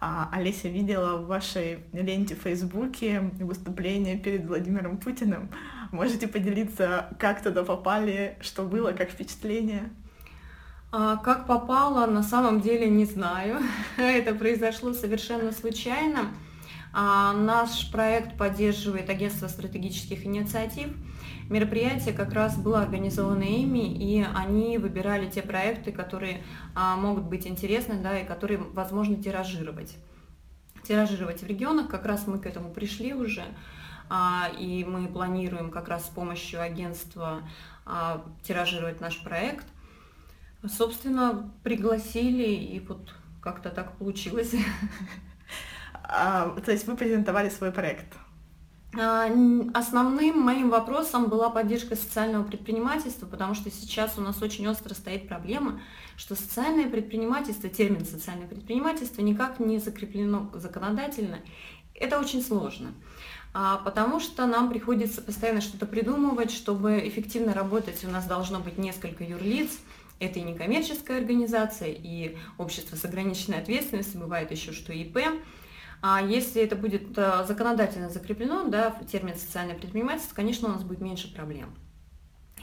А, 0.00 0.28
Олеся 0.32 0.68
видела 0.68 1.18
в 1.18 1.26
вашей 1.26 1.80
ленте 1.92 2.36
в 2.36 2.42
Фейсбуке 2.42 3.20
выступление 3.40 4.16
перед 4.16 4.46
Владимиром 4.46 4.96
Путиным. 4.98 5.50
Можете 5.90 6.28
поделиться, 6.28 7.08
как 7.18 7.42
туда 7.42 7.64
попали, 7.64 8.36
что 8.40 8.62
было, 8.64 8.92
как 8.92 9.10
впечатление? 9.10 9.90
А, 10.90 11.16
как 11.16 11.46
попало, 11.46 12.06
на 12.06 12.22
самом 12.22 12.60
деле 12.60 12.88
не 12.88 13.04
знаю. 13.04 13.60
Это 13.96 14.34
произошло 14.34 14.92
совершенно 14.92 15.52
случайно. 15.52 16.28
А 16.92 17.32
наш 17.32 17.90
проект 17.90 18.36
поддерживает 18.36 19.10
агентство 19.10 19.48
стратегических 19.48 20.24
инициатив. 20.24 20.88
Мероприятие 21.48 22.14
как 22.14 22.32
раз 22.32 22.56
было 22.56 22.82
организовано 22.82 23.42
ими, 23.42 23.94
и 23.94 24.26
они 24.34 24.76
выбирали 24.76 25.30
те 25.30 25.40
проекты, 25.40 25.92
которые 25.92 26.42
а, 26.74 26.96
могут 26.96 27.24
быть 27.24 27.46
интересны, 27.46 27.98
да, 28.02 28.18
и 28.18 28.26
которые 28.26 28.58
возможно 28.58 29.16
тиражировать. 29.22 29.96
Тиражировать 30.82 31.42
в 31.42 31.46
регионах, 31.46 31.88
как 31.88 32.04
раз 32.04 32.26
мы 32.26 32.38
к 32.38 32.46
этому 32.46 32.70
пришли 32.70 33.14
уже, 33.14 33.44
и 34.58 34.84
мы 34.84 35.08
планируем 35.08 35.70
как 35.70 35.88
раз 35.88 36.06
с 36.06 36.08
помощью 36.08 36.60
агентства 36.60 37.42
тиражировать 38.42 39.00
наш 39.00 39.22
проект. 39.22 39.66
Собственно, 40.66 41.50
пригласили, 41.62 42.48
и 42.48 42.80
вот 42.80 43.14
как-то 43.40 43.70
так 43.70 43.96
получилось. 43.96 44.54
А, 46.10 46.58
то 46.64 46.72
есть 46.72 46.86
вы 46.86 46.96
презентовали 46.96 47.50
свой 47.50 47.70
проект? 47.70 48.14
А, 48.98 49.28
основным 49.74 50.40
моим 50.40 50.70
вопросом 50.70 51.28
была 51.28 51.50
поддержка 51.50 51.96
социального 51.96 52.44
предпринимательства, 52.44 53.26
потому 53.26 53.54
что 53.54 53.70
сейчас 53.70 54.16
у 54.16 54.22
нас 54.22 54.40
очень 54.40 54.66
остро 54.66 54.94
стоит 54.94 55.28
проблема, 55.28 55.82
что 56.16 56.34
социальное 56.34 56.88
предпринимательство, 56.88 57.68
термин 57.68 58.06
социальное 58.06 58.46
предпринимательство 58.46 59.20
никак 59.20 59.60
не 59.60 59.78
закреплено 59.78 60.50
законодательно. 60.54 61.40
Это 61.94 62.18
очень 62.18 62.42
сложно, 62.42 62.88
а, 62.88 62.92
потому 63.52 64.20
что 64.20 64.46
нам 64.46 64.68
приходится 64.70 65.22
постоянно 65.22 65.60
что-то 65.60 65.86
придумывать, 65.86 66.50
чтобы 66.50 67.06
эффективно 67.06 67.54
работать. 67.54 68.04
У 68.04 68.08
нас 68.08 68.26
должно 68.26 68.60
быть 68.60 68.78
несколько 68.78 69.24
юрлиц, 69.24 69.70
это 70.20 70.38
и 70.38 70.42
некоммерческая 70.42 71.18
организация, 71.18 71.90
и 71.90 72.36
общество 72.58 72.96
с 72.96 73.04
ограниченной 73.04 73.58
ответственностью, 73.58 74.20
бывает 74.20 74.50
еще 74.50 74.72
что 74.72 74.92
ИП. 74.92 75.18
А 76.00 76.22
если 76.22 76.62
это 76.62 76.76
будет 76.76 77.16
э, 77.16 77.44
законодательно 77.46 78.08
закреплено, 78.08 78.64
да, 78.64 78.96
термин 79.10 79.34
социальное 79.36 79.74
предпринимательство, 79.74 80.34
конечно, 80.34 80.68
у 80.68 80.72
нас 80.72 80.82
будет 80.82 81.00
меньше 81.00 81.32
проблем. 81.32 81.74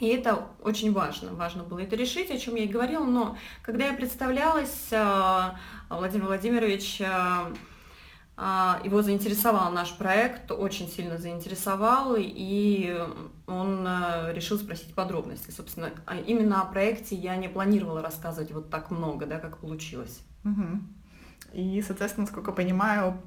И 0.00 0.08
это 0.08 0.46
очень 0.62 0.92
важно. 0.92 1.34
Важно 1.34 1.62
было 1.62 1.80
это 1.80 1.96
решить, 1.96 2.30
о 2.30 2.38
чем 2.38 2.54
я 2.54 2.64
и 2.64 2.68
говорила. 2.68 3.04
Но 3.04 3.36
когда 3.62 3.86
я 3.86 3.94
представлялась, 3.94 4.88
э, 4.90 5.50
Владимир 5.90 6.26
Владимирович, 6.26 7.00
э, 7.00 7.54
его 8.38 9.00
заинтересовал 9.00 9.72
наш 9.72 9.96
проект, 9.96 10.50
очень 10.50 10.88
сильно 10.88 11.16
заинтересовал, 11.16 12.16
и 12.18 12.94
он 13.46 13.88
решил 14.32 14.58
спросить 14.58 14.94
подробности. 14.94 15.50
Собственно, 15.50 15.90
а 16.04 16.16
именно 16.16 16.60
о 16.60 16.66
проекте 16.66 17.16
я 17.16 17.36
не 17.36 17.48
планировала 17.48 18.02
рассказывать 18.02 18.52
вот 18.52 18.68
так 18.68 18.90
много, 18.90 19.24
да, 19.24 19.38
как 19.38 19.56
получилось. 19.58 20.20
Угу. 20.44 20.80
И, 21.54 21.82
соответственно, 21.86 22.26
насколько 22.26 22.52
понимаю, 22.52 23.22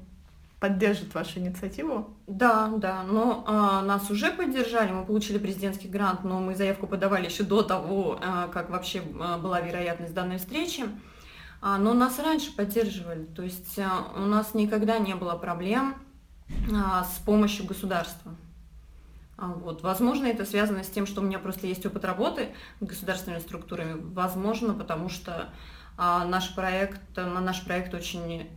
поддержит 0.60 1.14
вашу 1.14 1.40
инициативу? 1.40 2.14
Да, 2.26 2.70
да, 2.76 3.02
но 3.02 3.44
а, 3.46 3.82
нас 3.82 4.10
уже 4.10 4.30
поддержали, 4.30 4.92
мы 4.92 5.04
получили 5.04 5.38
президентский 5.38 5.88
грант, 5.88 6.22
но 6.22 6.38
мы 6.38 6.54
заявку 6.54 6.86
подавали 6.86 7.24
еще 7.24 7.42
до 7.42 7.62
того, 7.62 8.18
а, 8.22 8.48
как 8.48 8.70
вообще 8.70 9.02
а, 9.18 9.38
была 9.38 9.60
вероятность 9.60 10.14
данной 10.14 10.36
встречи. 10.36 10.82
А, 10.82 10.88
но 11.62 11.94
нас 11.94 12.18
раньше 12.18 12.54
поддерживали, 12.54 13.24
то 13.24 13.42
есть 13.42 13.78
а, 13.78 14.12
у 14.16 14.20
нас 14.20 14.54
никогда 14.54 14.98
не 14.98 15.14
было 15.14 15.34
проблем 15.34 15.94
а, 16.72 17.04
с 17.04 17.18
помощью 17.18 17.66
государства. 17.66 18.34
А, 19.36 19.48
вот. 19.48 19.82
Возможно, 19.82 20.26
это 20.26 20.44
связано 20.44 20.84
с 20.84 20.88
тем, 20.88 21.06
что 21.06 21.20
у 21.20 21.24
меня 21.24 21.38
просто 21.38 21.66
есть 21.66 21.84
опыт 21.84 22.04
работы 22.04 22.48
государственными 22.80 23.40
структурами. 23.40 24.00
Возможно, 24.14 24.74
потому 24.74 25.08
что 25.08 25.50
а 25.96 26.24
наш 26.24 26.54
проект, 26.54 27.00
на 27.16 27.40
наш 27.40 27.62
проект 27.64 27.92
очень 27.92 28.48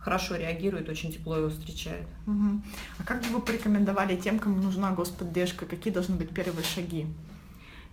хорошо 0.00 0.36
реагирует, 0.36 0.88
очень 0.88 1.12
тепло 1.12 1.36
его 1.36 1.48
встречает. 1.50 2.06
Угу. 2.26 2.62
А 2.98 3.02
как 3.04 3.22
бы 3.22 3.28
вы 3.28 3.40
порекомендовали 3.40 4.16
тем, 4.16 4.38
кому 4.38 4.60
нужна 4.60 4.90
господдержка, 4.90 5.66
какие 5.66 5.92
должны 5.92 6.16
быть 6.16 6.30
первые 6.30 6.64
шаги? 6.64 7.06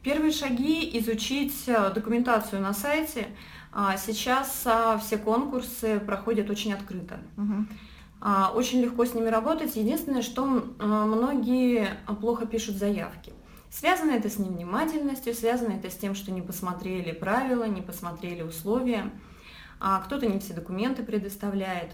Первые 0.03 0.31
шаги– 0.31 0.89
изучить 0.99 1.67
э, 1.67 1.91
документацию 1.93 2.61
на 2.61 2.73
сайте. 2.73 3.27
А, 3.71 3.97
сейчас 3.97 4.63
а, 4.65 4.97
все 4.97 5.17
конкурсы 5.17 5.99
проходят 5.99 6.49
очень 6.49 6.73
открыто. 6.73 7.19
Угу. 7.37 7.65
Очень 8.55 8.81
легко 8.81 9.05
с 9.05 9.13
ними 9.13 9.27
работать. 9.27 9.75
Единственное, 9.75 10.23
что 10.23 10.43
многие 10.45 11.87
плохо 12.19 12.47
пишут 12.47 12.77
заявки. 12.77 13.31
Связано 13.69 14.09
это 14.11 14.27
с 14.27 14.39
невнимательностью, 14.39 15.35
связано 15.35 15.73
это 15.73 15.91
с 15.91 15.95
тем, 15.95 16.15
что 16.15 16.31
не 16.31 16.41
посмотрели 16.41 17.11
правила, 17.11 17.65
не 17.65 17.83
посмотрели 17.83 18.41
условия, 18.41 19.11
а 19.79 19.99
кто-то 19.99 20.25
не 20.25 20.39
все 20.39 20.53
документы 20.53 21.03
предоставляет. 21.03 21.91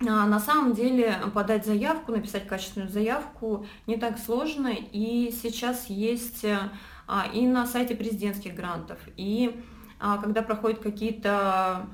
На 0.00 0.40
самом 0.40 0.74
деле 0.74 1.16
подать 1.32 1.64
заявку, 1.64 2.12
написать 2.12 2.46
качественную 2.46 2.90
заявку 2.90 3.64
не 3.86 3.96
так 3.96 4.18
сложно, 4.18 4.68
и 4.68 5.32
сейчас 5.32 5.86
есть 5.86 6.44
и 6.44 7.46
на 7.46 7.66
сайте 7.66 7.94
президентских 7.94 8.54
грантов, 8.54 8.98
и 9.16 9.58
когда 10.00 10.42
проходят 10.42 10.80
какие-то 10.80 11.86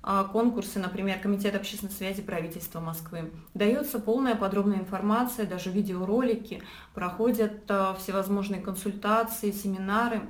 а, 0.00 0.24
конкурсы, 0.24 0.78
например, 0.78 1.18
Комитет 1.18 1.54
общественной 1.54 1.92
связи 1.92 2.22
правительства 2.22 2.80
Москвы. 2.80 3.30
Дается 3.54 3.98
полная 3.98 4.36
подробная 4.36 4.78
информация, 4.78 5.46
даже 5.46 5.70
видеоролики, 5.70 6.62
проходят 6.94 7.68
а, 7.68 7.94
всевозможные 7.94 8.60
консультации, 8.60 9.50
семинары. 9.50 10.22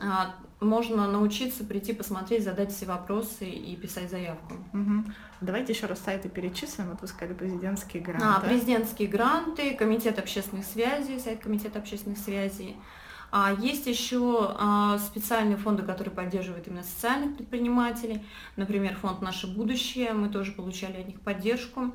А, 0.00 0.34
можно 0.60 1.06
научиться 1.06 1.64
прийти, 1.64 1.92
посмотреть, 1.92 2.44
задать 2.44 2.72
все 2.72 2.86
вопросы 2.86 3.48
и 3.48 3.76
писать 3.76 4.10
заявку. 4.10 4.54
Угу. 4.72 5.12
Давайте 5.42 5.74
еще 5.74 5.86
раз 5.86 6.00
сайты 6.00 6.28
перечислим. 6.28 6.90
Вот 6.90 7.02
вы 7.02 7.08
сказали 7.08 7.34
президентские 7.34 8.02
гранты. 8.02 8.26
А, 8.26 8.40
президентские 8.40 9.08
гранты, 9.08 9.74
Комитет 9.74 10.18
общественных 10.18 10.64
связей, 10.64 11.18
сайт 11.20 11.40
Комитета 11.40 11.78
общественных 11.78 12.18
связей, 12.18 12.76
а 13.34 13.54
есть 13.54 13.86
еще 13.86 14.54
а, 14.58 14.98
специальные 14.98 15.56
фонды, 15.56 15.82
которые 15.82 16.14
поддерживают 16.14 16.68
именно 16.68 16.82
социальных 16.82 17.34
предпринимателей. 17.36 18.22
Например, 18.56 18.94
фонд 18.94 19.22
«Наше 19.22 19.46
будущее», 19.46 20.12
мы 20.12 20.28
тоже 20.28 20.52
получали 20.52 21.00
от 21.00 21.08
них 21.08 21.20
поддержку. 21.22 21.94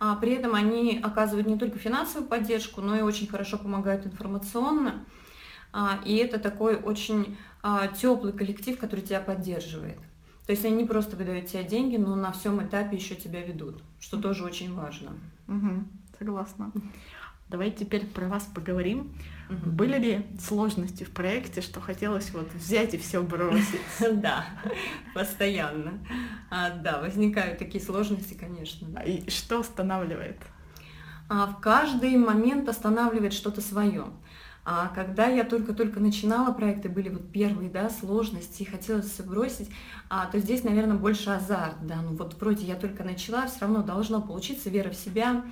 А 0.00 0.16
при 0.16 0.32
этом 0.32 0.54
они 0.54 0.98
оказывают 1.02 1.46
не 1.46 1.58
только 1.58 1.78
финансовую 1.78 2.26
поддержку, 2.28 2.80
но 2.80 2.96
и 2.96 3.02
очень 3.02 3.26
хорошо 3.26 3.58
помогают 3.58 4.06
информационно. 4.06 5.04
И 6.06 6.16
это 6.16 6.38
такой 6.38 6.76
очень 6.76 7.36
теплый 8.00 8.32
коллектив, 8.32 8.78
который 8.78 9.00
тебя 9.00 9.20
поддерживает. 9.20 9.98
То 10.46 10.52
есть 10.52 10.64
они 10.64 10.76
не 10.76 10.84
просто 10.86 11.16
выдают 11.16 11.48
тебе 11.48 11.64
деньги, 11.64 11.96
но 11.96 12.14
на 12.14 12.32
всем 12.32 12.64
этапе 12.64 12.96
еще 12.96 13.14
тебя 13.14 13.42
ведут, 13.42 13.82
что 14.00 14.18
тоже 14.18 14.44
очень 14.44 14.72
важно. 14.74 15.10
Угу, 15.48 15.84
согласна. 16.18 16.72
Давайте 17.50 17.84
теперь 17.84 18.06
про 18.06 18.28
вас 18.28 18.44
поговорим. 18.54 19.12
Угу. 19.48 19.70
Были 19.70 19.98
ли 19.98 20.26
сложности 20.38 21.04
в 21.04 21.10
проекте, 21.10 21.62
что 21.62 21.80
хотелось 21.80 22.30
вот 22.32 22.52
взять 22.52 22.94
и 22.94 22.98
все 22.98 23.22
бросить? 23.22 23.80
Да, 24.12 24.44
постоянно. 25.14 25.98
А, 26.50 26.70
да, 26.70 27.00
возникают 27.00 27.58
такие 27.58 27.82
сложности, 27.82 28.34
конечно. 28.34 28.98
И 29.00 29.30
что 29.30 29.60
останавливает? 29.60 30.36
А, 31.30 31.46
в 31.46 31.60
каждый 31.60 32.16
момент 32.16 32.68
останавливает 32.68 33.32
что-то 33.32 33.60
свое. 33.60 34.06
А 34.70 34.88
когда 34.94 35.28
я 35.28 35.44
только-только 35.44 35.98
начинала 35.98 36.52
проекты, 36.52 36.90
были 36.90 37.08
вот 37.08 37.32
первые 37.32 37.70
да, 37.70 37.88
сложности, 37.88 38.64
хотелось 38.64 39.10
все 39.10 39.22
бросить, 39.22 39.70
а, 40.10 40.26
то 40.26 40.38
здесь, 40.38 40.62
наверное, 40.62 40.98
больше 40.98 41.30
азарт. 41.30 41.86
Да? 41.86 42.02
Ну 42.02 42.14
вот 42.16 42.38
вроде 42.38 42.66
я 42.66 42.74
только 42.74 43.02
начала, 43.02 43.46
все 43.46 43.60
равно 43.60 43.82
должно 43.82 44.20
получиться, 44.20 44.68
вера 44.68 44.90
в 44.90 44.94
себя, 44.94 45.42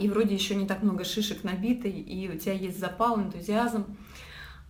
и 0.00 0.08
вроде 0.08 0.34
еще 0.34 0.54
не 0.54 0.66
так 0.66 0.82
много 0.82 1.04
шишек 1.04 1.44
набитый, 1.44 1.92
и 1.92 2.28
у 2.28 2.38
тебя 2.38 2.52
есть 2.52 2.80
запал, 2.80 3.20
энтузиазм. 3.20 3.84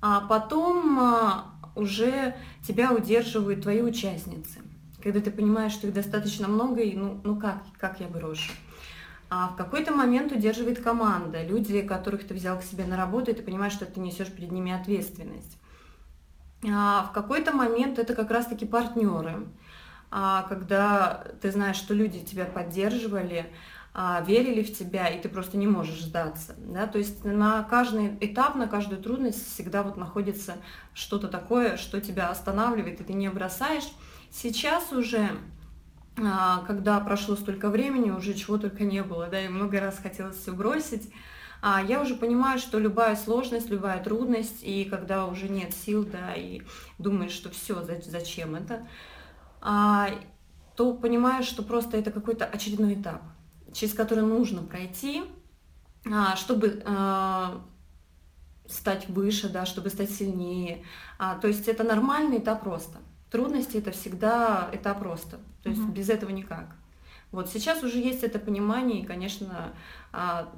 А 0.01 0.21
потом 0.21 0.99
а, 0.99 1.55
уже 1.77 2.35
тебя 2.67 2.93
удерживают 2.93 3.63
твои 3.63 3.81
участницы. 3.81 4.61
Когда 5.03 5.21
ты 5.21 5.31
понимаешь, 5.31 5.73
что 5.73 5.87
их 5.87 5.95
достаточно 5.95 6.47
много, 6.49 6.83
и 6.83 6.95
ну, 6.97 7.21
ну 7.25 7.37
как, 7.37 7.63
как 7.79 8.01
я 8.01 8.09
брошу. 8.09 8.53
А 9.31 9.49
в 9.49 9.57
какой-то 9.57 9.93
момент 9.93 10.31
удерживает 10.31 10.83
команда, 10.83 11.43
люди, 11.43 11.81
которых 11.81 12.27
ты 12.27 12.35
взял 12.35 12.59
к 12.59 12.63
себе 12.63 12.85
на 12.85 12.97
работу, 12.99 13.31
и 13.31 13.35
ты 13.35 13.43
понимаешь, 13.43 13.73
что 13.73 13.87
ты 13.87 13.99
несешь 13.99 14.31
перед 14.31 14.53
ними 14.53 14.73
ответственность. 14.73 15.57
А 16.71 17.05
в 17.05 17.13
какой-то 17.13 17.53
момент 17.53 17.99
это 17.99 18.15
как 18.15 18.31
раз-таки 18.31 18.67
партнеры, 18.67 19.47
а 20.11 20.43
когда 20.43 21.25
ты 21.41 21.51
знаешь, 21.51 21.77
что 21.77 21.95
люди 21.95 22.21
тебя 22.21 22.45
поддерживали, 22.45 23.47
а, 23.47 23.47
верили 23.95 24.63
в 24.63 24.77
тебя, 24.77 25.09
и 25.09 25.21
ты 25.21 25.29
просто 25.29 25.59
не 25.59 25.67
можешь 25.67 26.03
сдаться. 26.03 26.55
Да? 26.59 26.87
То 26.87 26.99
есть 26.99 27.25
на 27.25 27.63
каждый 27.65 28.17
этап, 28.21 28.55
на 28.55 28.67
каждую 28.67 29.03
трудность 29.03 29.53
всегда 29.53 29.83
вот 29.83 29.97
находится 29.97 30.57
что-то 30.95 31.29
такое, 31.29 31.77
что 31.77 32.01
тебя 32.01 32.31
останавливает, 32.31 33.01
и 33.01 33.05
ты 33.05 33.13
не 33.13 33.29
бросаешь. 33.29 33.87
Сейчас 34.31 34.93
уже, 34.93 35.29
а, 36.17 36.65
когда 36.67 37.01
прошло 37.01 37.37
столько 37.37 37.69
времени, 37.69 38.11
уже 38.11 38.33
чего 38.33 38.57
только 38.57 38.85
не 38.85 39.03
было, 39.03 39.27
да, 39.27 39.45
и 39.45 39.49
много 39.49 39.79
раз 39.79 39.99
хотелось 39.99 40.39
все 40.39 40.53
бросить, 40.53 41.13
а 41.61 41.83
я 41.83 42.01
уже 42.01 42.17
понимаю, 42.17 42.59
что 42.59 42.79
любая 42.79 43.15
сложность, 43.15 43.69
любая 43.69 44.03
трудность, 44.03 44.63
и 44.63 44.85
когда 44.85 45.27
уже 45.27 45.51
нет 45.51 45.75
сил, 45.75 46.05
да, 46.05 46.35
и 46.35 46.63
думаешь, 46.99 47.33
что 47.33 47.51
все, 47.51 47.87
зачем 48.07 48.55
это, 48.55 48.89
то 49.61 50.95
понимаешь, 50.95 51.45
что 51.45 51.63
просто 51.63 51.99
это 51.99 52.11
какой-то 52.11 52.47
очередной 52.47 52.95
этап 52.95 53.23
через 53.73 53.95
который 53.95 54.25
нужно 54.25 54.63
пройти, 54.63 55.25
а, 56.11 56.37
чтобы 56.37 56.83
а, 56.85 57.63
стать 58.67 59.09
выше, 59.09 59.49
да, 59.49 59.67
чтобы 59.67 59.91
стать 59.91 60.11
сильнее. 60.11 60.85
А, 61.19 61.37
то 61.37 61.49
есть 61.49 61.69
это 61.69 61.85
нормальный 61.85 62.39
этап 62.39 62.65
роста. 62.65 62.99
Трудности 63.31 63.77
это 63.77 63.93
всегда 63.93 64.69
этап 64.73 65.03
роста. 65.03 65.41
То 65.63 65.71
есть 65.71 65.83
угу. 65.83 65.93
без 65.93 66.11
этого 66.11 66.31
никак. 66.31 66.77
Вот 67.31 67.49
сейчас 67.49 67.83
уже 67.83 67.99
есть 67.99 68.23
это 68.25 68.39
понимание, 68.39 69.01
и, 69.01 69.07
конечно, 69.07 69.73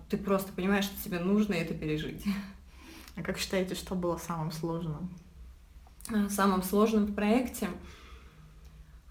ты 0.08 0.16
просто 0.16 0.52
понимаешь, 0.52 0.86
что 0.86 1.04
тебе 1.04 1.20
нужно 1.20 1.52
это 1.54 1.72
пережить. 1.72 2.24
А 3.16 3.22
как 3.22 3.38
считаете, 3.38 3.76
что 3.76 3.94
было 3.94 4.16
самым 4.16 4.50
сложным? 4.50 5.08
Самым 6.28 6.64
сложным 6.64 7.04
в 7.04 7.14
проекте? 7.14 7.68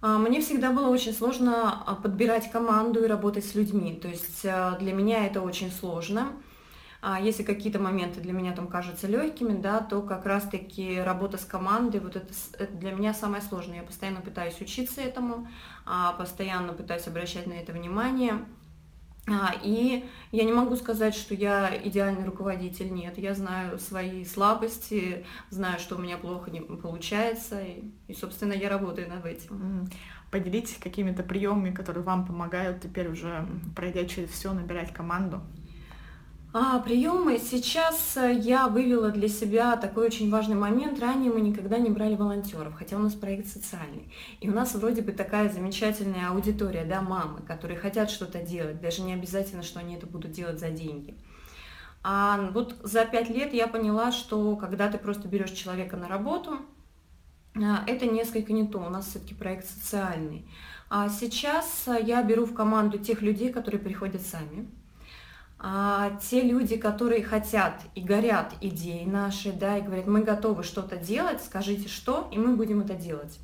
А, 0.03 0.17
мне 0.17 0.41
всегда 0.41 0.72
было 0.72 0.89
очень 0.89 1.13
сложно 1.13 1.81
а, 1.86 1.95
подбирать 1.95 2.51
команду 2.51 3.01
и 3.01 3.07
работать 3.07 3.45
с 3.45 3.55
людьми. 3.55 3.95
То 3.95 4.10
есть 4.10 4.45
а, 4.45 4.77
для 4.77 4.91
меня 4.91 5.25
это 5.25 5.41
очень 5.41 5.72
сложно. 5.72 6.33
Если 7.22 7.43
какие-то 7.43 7.79
моменты 7.79 8.22
для 8.22 8.31
меня 8.31 8.53
там 8.53 8.69
кажутся 8.69 9.07
легкими, 9.07 9.62
да, 9.62 9.81
то 9.81 10.01
как 10.01 10.25
раз-таки 10.25 11.01
работа 11.01 11.38
с 11.38 11.43
командой, 11.43 12.00
вот 12.00 12.15
это, 12.15 12.31
это 12.57 12.74
для 12.75 12.93
меня 12.93 13.13
самое 13.13 13.41
сложное. 13.41 13.79
Я 13.79 13.83
постоянно 13.83 14.22
пытаюсь 14.22 14.62
учиться 14.62 15.01
этому, 15.01 15.50
постоянно 16.17 16.72
пытаюсь 16.72 17.05
обращать 17.05 17.45
на 17.45 17.55
это 17.55 17.74
внимание. 17.74 18.45
И 19.63 20.06
я 20.32 20.44
не 20.44 20.51
могу 20.51 20.75
сказать, 20.75 21.15
что 21.15 21.34
я 21.34 21.72
идеальный 21.82 22.25
руководитель. 22.25 22.92
Нет, 22.92 23.18
я 23.18 23.34
знаю 23.34 23.80
свои 23.80 24.25
слабости, 24.25 25.25
знаю, 25.50 25.80
что 25.80 25.96
у 25.96 26.00
меня 26.00 26.18
плохо 26.18 26.51
не 26.51 26.60
получается, 26.60 27.62
и, 27.62 27.84
и 28.08 28.13
собственно, 28.13 28.53
я 28.53 28.70
работаю 28.70 29.08
над 29.08 29.25
этим. 29.25 29.89
Поделитесь 30.30 30.77
какими-то 30.77 31.24
приемами, 31.24 31.72
которые 31.74 32.03
вам 32.03 32.25
помогают 32.25 32.82
теперь 32.82 33.08
уже, 33.08 33.48
пройдя 33.75 34.06
через 34.06 34.30
все, 34.30 34.51
набирать 34.51 34.92
команду. 34.92 35.42
А, 36.55 36.77
приемы. 36.77 37.39
Сейчас 37.39 38.15
э, 38.15 38.31
я 38.39 38.67
вывела 38.67 39.10
для 39.10 39.27
себя 39.27 39.75
такой 39.75 40.05
очень 40.05 40.29
важный 40.29 40.55
момент. 40.55 41.00
Ранее 41.00 41.33
мы 41.33 41.41
никогда 41.41 41.79
не 41.79 41.89
брали 41.89 42.15
волонтеров, 42.15 42.75
хотя 42.75 42.95
у 42.95 43.00
нас 43.00 43.15
проект 43.15 43.48
социальный. 43.48 44.13
И 44.39 44.48
у 44.48 44.53
нас 44.53 44.75
вроде 44.75 45.01
бы 45.01 45.13
такая 45.13 45.50
замечательная 45.50 46.29
аудитория, 46.29 46.86
да, 46.86 47.01
мамы, 47.01 47.41
которые 47.41 47.79
хотят 47.79 48.12
что-то 48.12 48.43
делать, 48.43 48.79
даже 48.79 49.01
не 49.01 49.15
обязательно, 49.15 49.63
что 49.63 49.79
они 49.79 49.95
это 49.95 50.05
будут 50.05 50.31
делать 50.31 50.60
за 50.60 50.69
деньги. 50.69 51.17
А 52.03 52.51
вот 52.53 52.75
за 52.83 53.03
пять 53.05 53.29
лет 53.29 53.51
я 53.51 53.65
поняла, 53.65 54.12
что 54.12 54.55
когда 54.55 54.89
ты 54.89 55.00
просто 55.00 55.27
берешь 55.27 55.50
человека 55.50 55.98
на 55.98 56.07
работу, 56.07 56.60
а, 57.55 57.83
это 57.88 58.05
несколько 58.05 58.53
не 58.53 58.67
то. 58.67 58.77
У 58.77 58.89
нас 58.91 59.07
все-таки 59.07 59.33
проект 59.33 59.65
социальный. 59.65 60.48
А 60.88 61.10
сейчас 61.10 61.88
э, 61.88 62.00
я 62.03 62.22
беру 62.22 62.45
в 62.45 62.53
команду 62.53 63.00
тех 63.00 63.24
людей, 63.24 63.51
которые 63.51 63.81
приходят 63.81 64.22
сами 64.22 64.67
а, 65.65 66.20
те 66.22 66.41
люди, 66.41 66.75
которые 66.75 67.24
хотят 67.24 67.82
и 67.96 68.01
горят 68.01 68.53
идеей 68.60 69.05
нашей, 69.05 69.53
да, 69.53 69.77
и 69.77 69.82
говорят, 69.82 70.08
мы 70.08 70.22
готовы 70.22 70.62
что-то 70.62 70.98
делать, 70.98 71.41
скажите 71.41 71.88
что, 71.88 72.27
и 72.34 72.38
мы 72.38 72.58
будем 72.58 72.82
это 72.82 72.96
делать. 72.96 73.39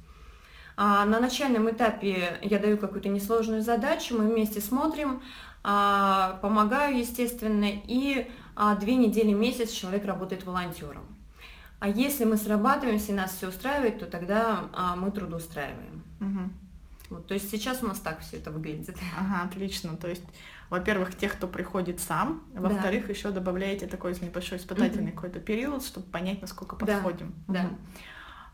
А 0.75 1.05
на 1.05 1.21
начальном 1.21 1.69
этапе 1.71 2.37
я 2.41 2.59
даю 2.59 2.77
какую-то 2.77 3.07
несложную 3.07 3.61
задачу, 3.61 4.17
мы 4.17 4.29
вместе 4.29 4.59
смотрим, 4.59 5.21
а, 5.63 6.39
помогаю, 6.41 6.97
естественно, 6.97 7.67
и 7.69 8.29
а, 8.53 8.75
две 8.75 8.97
недели, 8.97 9.31
месяц 9.31 9.71
человек 9.71 10.03
работает 10.03 10.45
волонтером. 10.45 11.05
А 11.79 11.87
если 11.87 12.25
мы 12.25 12.35
срабатываемся 12.35 13.13
и 13.13 13.15
нас 13.15 13.33
все 13.33 13.47
устраивает, 13.47 13.99
то 13.99 14.05
тогда 14.05 14.65
а, 14.73 14.97
мы 14.97 15.11
трудоустраиваем. 15.11 16.03
Угу. 16.19 16.68
Вот, 17.09 17.27
то 17.27 17.33
есть 17.33 17.49
сейчас 17.49 17.81
у 17.81 17.87
нас 17.87 17.99
так 17.99 18.19
все 18.21 18.37
это 18.37 18.51
выглядит. 18.51 18.97
Ага, 19.17 19.43
отлично. 19.47 19.97
То 19.97 20.07
есть 20.07 20.23
во-первых, 20.69 21.15
тех, 21.15 21.33
кто 21.33 21.47
приходит 21.47 21.99
сам, 21.99 22.43
во-вторых, 22.53 23.07
да. 23.07 23.13
еще 23.13 23.31
добавляете 23.31 23.87
такой 23.87 24.13
небольшой 24.21 24.59
испытательный 24.59 25.11
mm-hmm. 25.11 25.15
какой-то 25.15 25.39
период, 25.39 25.83
чтобы 25.83 26.05
понять, 26.07 26.41
насколько 26.41 26.75
подходим. 26.75 27.33
Да. 27.47 27.61
Угу. 27.61 27.77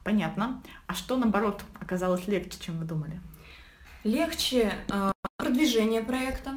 Понятно. 0.05 0.63
А 0.88 0.93
что, 0.93 1.17
наоборот, 1.17 1.63
оказалось 1.79 2.27
легче, 2.27 2.57
чем 2.59 2.79
вы 2.79 2.85
думали? 2.85 3.19
Легче 4.03 4.74
э, 4.88 5.12
продвижение 5.38 6.01
проекта. 6.03 6.55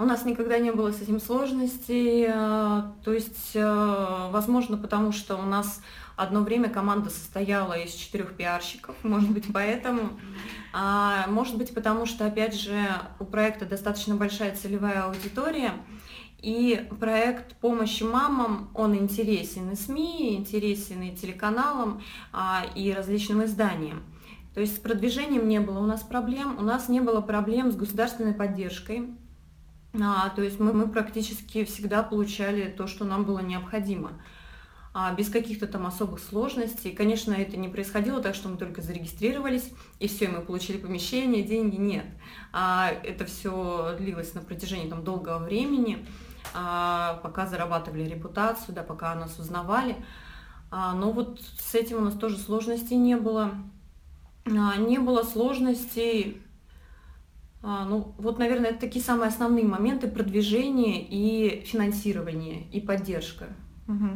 У 0.00 0.04
нас 0.04 0.24
никогда 0.24 0.58
не 0.58 0.72
было 0.72 0.92
с 0.92 1.02
этим 1.02 1.20
сложностей. 1.20 2.26
Э, 2.28 2.82
то 3.04 3.12
есть, 3.12 3.52
э, 3.54 4.28
возможно, 4.30 4.76
потому 4.76 5.12
что 5.12 5.36
у 5.36 5.42
нас 5.42 5.80
Одно 6.20 6.42
время 6.42 6.68
команда 6.68 7.08
состояла 7.08 7.72
из 7.72 7.94
четырех 7.94 8.36
пиарщиков, 8.36 8.94
может 9.02 9.30
быть, 9.30 9.46
поэтому. 9.54 10.20
А, 10.70 11.26
может 11.28 11.56
быть, 11.56 11.72
потому 11.72 12.04
что, 12.04 12.26
опять 12.26 12.54
же, 12.54 12.76
у 13.18 13.24
проекта 13.24 13.64
достаточно 13.64 14.16
большая 14.16 14.54
целевая 14.54 15.04
аудитория, 15.04 15.72
и 16.42 16.86
проект 17.00 17.56
помощи 17.56 18.02
мамам, 18.02 18.70
он 18.74 18.94
интересен 18.96 19.70
и 19.70 19.76
СМИ, 19.76 20.36
интересен 20.36 21.00
и 21.00 21.16
телеканалам, 21.16 22.02
а, 22.34 22.66
и 22.74 22.92
различным 22.92 23.42
изданиям. 23.46 24.02
То 24.52 24.60
есть 24.60 24.76
с 24.76 24.78
продвижением 24.78 25.48
не 25.48 25.60
было 25.60 25.78
у 25.78 25.86
нас 25.86 26.02
проблем, 26.02 26.58
у 26.58 26.62
нас 26.62 26.90
не 26.90 27.00
было 27.00 27.22
проблем 27.22 27.72
с 27.72 27.76
государственной 27.76 28.34
поддержкой. 28.34 29.08
А, 29.92 30.28
то 30.30 30.42
есть 30.42 30.60
мы, 30.60 30.72
мы 30.72 30.88
практически 30.88 31.64
всегда 31.64 32.02
получали 32.02 32.70
то, 32.70 32.86
что 32.86 33.04
нам 33.04 33.24
было 33.24 33.40
необходимо 33.40 34.12
а, 34.94 35.12
без 35.14 35.28
каких-то 35.28 35.66
там 35.66 35.86
особых 35.86 36.20
сложностей. 36.20 36.92
Конечно, 36.92 37.32
это 37.32 37.56
не 37.56 37.68
происходило 37.68 38.20
так, 38.22 38.34
что 38.34 38.48
мы 38.48 38.56
только 38.56 38.82
зарегистрировались, 38.82 39.72
и 39.98 40.08
все, 40.08 40.28
мы 40.28 40.40
получили 40.42 40.78
помещение, 40.78 41.42
деньги, 41.42 41.76
нет. 41.76 42.06
А, 42.52 42.90
это 43.04 43.24
все 43.24 43.96
длилось 43.98 44.34
на 44.34 44.42
протяжении 44.42 44.88
там, 44.88 45.02
долгого 45.02 45.38
времени, 45.38 46.06
а, 46.54 47.20
пока 47.22 47.46
зарабатывали 47.46 48.04
репутацию, 48.04 48.74
да, 48.74 48.82
пока 48.82 49.14
нас 49.14 49.38
узнавали. 49.38 49.96
А, 50.70 50.94
но 50.94 51.10
вот 51.10 51.40
с 51.58 51.74
этим 51.74 51.98
у 51.98 52.00
нас 52.02 52.14
тоже 52.14 52.38
сложностей 52.38 52.96
не 52.96 53.16
было. 53.16 53.54
А, 54.46 54.76
не 54.76 54.98
было 54.98 55.22
сложностей 55.22 56.42
а, 57.62 57.84
ну, 57.84 58.14
вот, 58.18 58.38
наверное, 58.38 58.70
это 58.70 58.80
такие 58.80 59.04
самые 59.04 59.28
основные 59.28 59.64
моменты 59.64 60.08
продвижения 60.08 61.02
и 61.02 61.64
финансирования, 61.64 62.66
и 62.72 62.80
поддержка. 62.80 63.48
Угу. 63.86 64.08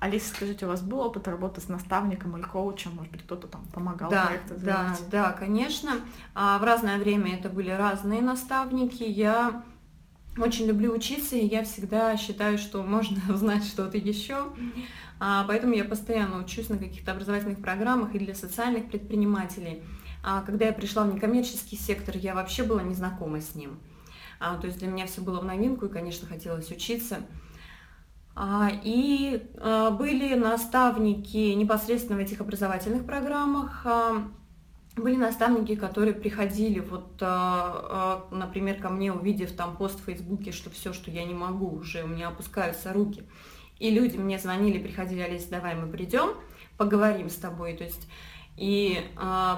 Алиса, 0.00 0.28
скажите, 0.28 0.64
у 0.66 0.68
вас 0.68 0.82
был 0.82 1.00
опыт 1.00 1.26
работы 1.26 1.60
с 1.60 1.68
наставником 1.68 2.36
или 2.36 2.44
коучем? 2.44 2.94
Может 2.94 3.10
быть, 3.10 3.22
кто-то 3.22 3.48
там 3.48 3.64
помогал 3.72 4.10
да, 4.10 4.30
Да, 4.60 4.96
да, 5.10 5.32
конечно. 5.32 5.92
А 6.34 6.58
в 6.58 6.62
разное 6.62 6.98
время 6.98 7.36
это 7.36 7.48
были 7.48 7.70
разные 7.70 8.20
наставники. 8.20 9.02
Я 9.02 9.64
очень 10.36 10.66
люблю 10.66 10.92
учиться, 10.92 11.36
и 11.36 11.44
я 11.44 11.64
всегда 11.64 12.16
считаю, 12.16 12.58
что 12.58 12.82
можно 12.82 13.20
узнать 13.32 13.64
что-то 13.64 13.98
еще. 13.98 14.46
А, 15.20 15.44
поэтому 15.48 15.74
я 15.74 15.84
постоянно 15.84 16.38
учусь 16.38 16.68
на 16.68 16.78
каких-то 16.78 17.12
образовательных 17.12 17.60
программах 17.60 18.14
и 18.14 18.18
для 18.20 18.34
социальных 18.34 18.88
предпринимателей. 18.88 19.82
А 20.22 20.42
когда 20.42 20.66
я 20.66 20.72
пришла 20.72 21.04
в 21.04 21.14
некоммерческий 21.14 21.78
сектор, 21.78 22.16
я 22.16 22.34
вообще 22.34 22.62
была 22.62 22.82
не 22.82 22.94
знакома 22.94 23.40
с 23.40 23.54
ним. 23.54 23.78
А, 24.40 24.56
то 24.56 24.66
есть 24.66 24.78
для 24.78 24.88
меня 24.88 25.06
все 25.06 25.20
было 25.20 25.40
в 25.40 25.44
новинку, 25.44 25.86
и, 25.86 25.88
конечно, 25.88 26.28
хотелось 26.28 26.70
учиться. 26.70 27.18
А, 28.34 28.70
и 28.84 29.42
были 29.98 30.34
наставники 30.34 31.54
непосредственно 31.54 32.18
в 32.18 32.22
этих 32.22 32.40
образовательных 32.40 33.04
программах, 33.04 33.86
были 34.96 35.14
наставники, 35.16 35.76
которые 35.76 36.12
приходили, 36.12 36.80
вот, 36.80 37.20
например, 38.32 38.80
ко 38.80 38.88
мне, 38.88 39.12
увидев 39.12 39.52
там 39.52 39.76
пост 39.76 40.00
в 40.00 40.04
Фейсбуке, 40.04 40.50
что 40.50 40.70
все, 40.70 40.92
что 40.92 41.10
я 41.12 41.24
не 41.24 41.34
могу, 41.34 41.70
уже 41.70 42.02
у 42.02 42.08
меня 42.08 42.28
опускаются 42.28 42.92
руки. 42.92 43.22
И 43.78 43.90
люди 43.90 44.16
мне 44.16 44.40
звонили, 44.40 44.82
приходили, 44.82 45.20
Олеся, 45.20 45.50
давай 45.50 45.76
мы 45.76 45.86
придем, 45.86 46.30
поговорим 46.76 47.30
с 47.30 47.36
тобой. 47.36 47.74
То 47.74 47.84
есть, 47.84 48.08
и 48.58 49.10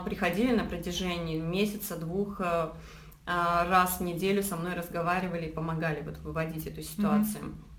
приходили 0.04 0.54
на 0.54 0.64
протяжении 0.64 1.38
месяца, 1.40 1.96
двух, 1.96 2.40
раз 3.26 3.98
в 3.98 4.02
неделю 4.02 4.42
со 4.42 4.56
мной 4.56 4.74
разговаривали 4.74 5.46
и 5.46 5.52
помогали 5.52 6.02
вот 6.02 6.18
выводить 6.18 6.66
эту 6.66 6.82
ситуацию. 6.82 7.44
Mm-hmm. 7.44 7.70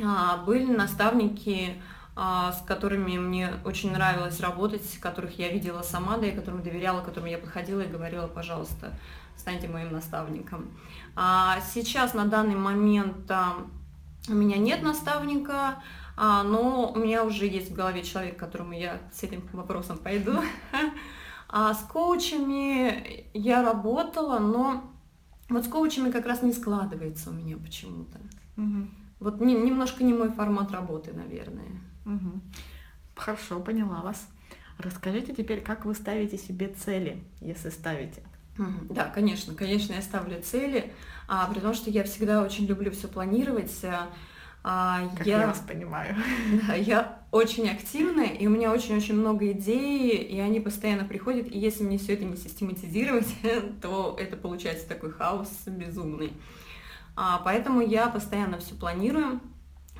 А, 0.00 0.38
были 0.38 0.72
наставники, 0.72 1.82
а, 2.16 2.52
с 2.52 2.62
которыми 2.62 3.18
мне 3.18 3.50
очень 3.64 3.92
нравилось 3.92 4.40
работать, 4.40 4.98
которых 4.98 5.38
я 5.38 5.50
видела 5.50 5.82
сама, 5.82 6.16
да, 6.16 6.26
и 6.26 6.34
которым 6.34 6.62
доверяла, 6.62 7.02
которым 7.02 7.28
я 7.28 7.38
подходила 7.38 7.82
и 7.82 7.88
говорила, 7.88 8.26
пожалуйста, 8.26 8.94
станьте 9.36 9.68
моим 9.68 9.92
наставником. 9.92 10.70
А 11.14 11.60
сейчас 11.74 12.14
на 12.14 12.24
данный 12.24 12.56
момент 12.56 13.30
у 14.28 14.32
меня 14.32 14.56
нет 14.56 14.82
наставника, 14.82 15.82
но 16.24 16.92
у 16.94 16.98
меня 16.98 17.24
уже 17.24 17.46
есть 17.46 17.72
в 17.72 17.74
голове 17.74 18.04
человек, 18.04 18.36
к 18.36 18.38
которому 18.38 18.74
я 18.74 19.00
с 19.12 19.24
этим 19.24 19.48
вопросом 19.52 19.98
пойду. 19.98 20.38
А 21.54 21.74
с 21.74 21.80
коучами 21.80 23.26
я 23.34 23.62
работала, 23.62 24.38
но 24.38 24.90
вот 25.50 25.66
с 25.66 25.68
коучами 25.68 26.10
как 26.10 26.24
раз 26.24 26.40
не 26.40 26.54
складывается 26.54 27.28
у 27.28 27.34
меня 27.34 27.58
почему-то. 27.58 28.18
Угу. 28.56 28.88
Вот 29.20 29.40
не, 29.42 29.52
немножко 29.52 30.02
не 30.02 30.14
мой 30.14 30.30
формат 30.30 30.72
работы, 30.72 31.12
наверное. 31.12 31.82
Угу. 32.06 32.40
Хорошо, 33.16 33.60
поняла 33.60 34.00
вас. 34.00 34.26
Расскажите 34.78 35.34
теперь, 35.34 35.60
как 35.60 35.84
вы 35.84 35.94
ставите 35.94 36.38
себе 36.38 36.68
цели, 36.68 37.22
если 37.42 37.68
ставите? 37.68 38.22
Да, 38.88 39.10
конечно, 39.10 39.54
конечно, 39.54 39.92
я 39.92 40.00
ставлю 40.02 40.40
цели, 40.42 40.92
а, 41.28 41.46
при 41.52 41.60
том, 41.60 41.74
что 41.74 41.90
я 41.90 42.04
всегда 42.04 42.42
очень 42.42 42.64
люблю 42.64 42.90
все 42.92 43.08
планировать. 43.08 43.84
А, 44.64 45.08
как 45.16 45.26
я, 45.26 45.40
я 45.40 45.46
вас 45.48 45.58
понимаю. 45.66 46.16
Да, 46.68 46.74
я 46.74 47.22
очень 47.32 47.68
активная, 47.68 48.28
и 48.28 48.46
у 48.46 48.50
меня 48.50 48.72
очень-очень 48.72 49.14
много 49.14 49.50
идей, 49.52 50.18
и 50.18 50.38
они 50.38 50.60
постоянно 50.60 51.04
приходят, 51.04 51.48
и 51.50 51.58
если 51.58 51.82
мне 51.82 51.98
все 51.98 52.14
это 52.14 52.24
не 52.24 52.36
систематизировать, 52.36 53.26
то 53.82 54.16
это 54.20 54.36
получается 54.36 54.88
такой 54.88 55.10
хаос 55.10 55.48
безумный. 55.66 56.32
А, 57.16 57.40
поэтому 57.44 57.80
я 57.80 58.08
постоянно 58.08 58.58
все 58.58 58.74
планирую, 58.74 59.40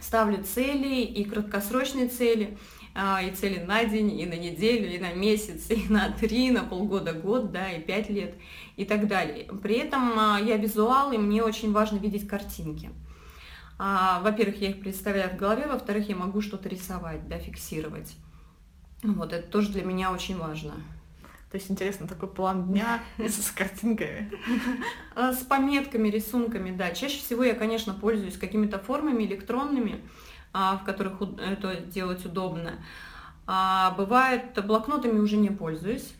ставлю 0.00 0.42
цели 0.44 1.02
и 1.02 1.24
краткосрочные 1.24 2.08
цели. 2.08 2.56
а, 2.94 3.22
и 3.22 3.32
цели 3.32 3.58
на 3.58 3.84
день, 3.84 4.20
и 4.20 4.26
на 4.26 4.34
неделю, 4.34 4.88
и 4.94 4.98
на 4.98 5.14
месяц, 5.14 5.70
и 5.70 5.90
на 5.90 6.10
три, 6.12 6.50
на 6.50 6.62
полгода, 6.62 7.14
год, 7.14 7.50
да, 7.50 7.70
и 7.72 7.80
пять 7.80 8.10
лет, 8.10 8.34
и 8.76 8.84
так 8.84 9.08
далее. 9.08 9.46
При 9.62 9.76
этом 9.76 10.18
а, 10.18 10.38
я 10.38 10.56
визуал, 10.56 11.12
и 11.12 11.18
мне 11.18 11.42
очень 11.42 11.72
важно 11.72 11.96
видеть 11.96 12.28
картинки. 12.28 12.90
А, 13.84 14.20
во-первых, 14.20 14.60
я 14.60 14.70
их 14.70 14.80
представляю 14.80 15.30
в 15.30 15.36
голове, 15.36 15.66
во-вторых, 15.66 16.08
я 16.08 16.14
могу 16.14 16.40
что-то 16.40 16.68
рисовать, 16.68 17.26
да, 17.26 17.40
фиксировать. 17.40 18.14
Вот, 19.02 19.32
это 19.32 19.44
тоже 19.48 19.70
для 19.70 19.82
меня 19.82 20.12
очень 20.12 20.38
важно. 20.38 20.74
То 21.50 21.56
есть 21.56 21.68
интересно, 21.68 22.06
такой 22.06 22.28
план 22.28 22.68
дня 22.68 23.02
с 23.18 23.50
картинками. 23.50 24.30
А, 25.16 25.32
с 25.32 25.38
пометками, 25.38 26.08
рисунками, 26.10 26.70
да. 26.70 26.92
Чаще 26.92 27.18
всего 27.18 27.42
я, 27.42 27.54
конечно, 27.54 27.92
пользуюсь 27.92 28.38
какими-то 28.38 28.78
формами 28.78 29.24
электронными, 29.24 30.00
а, 30.52 30.76
в 30.76 30.84
которых 30.84 31.20
это 31.20 31.74
делать 31.80 32.24
удобно. 32.24 32.74
А 33.48 33.96
бывает, 33.96 34.64
блокнотами 34.64 35.18
уже 35.18 35.38
не 35.38 35.50
пользуюсь, 35.50 36.14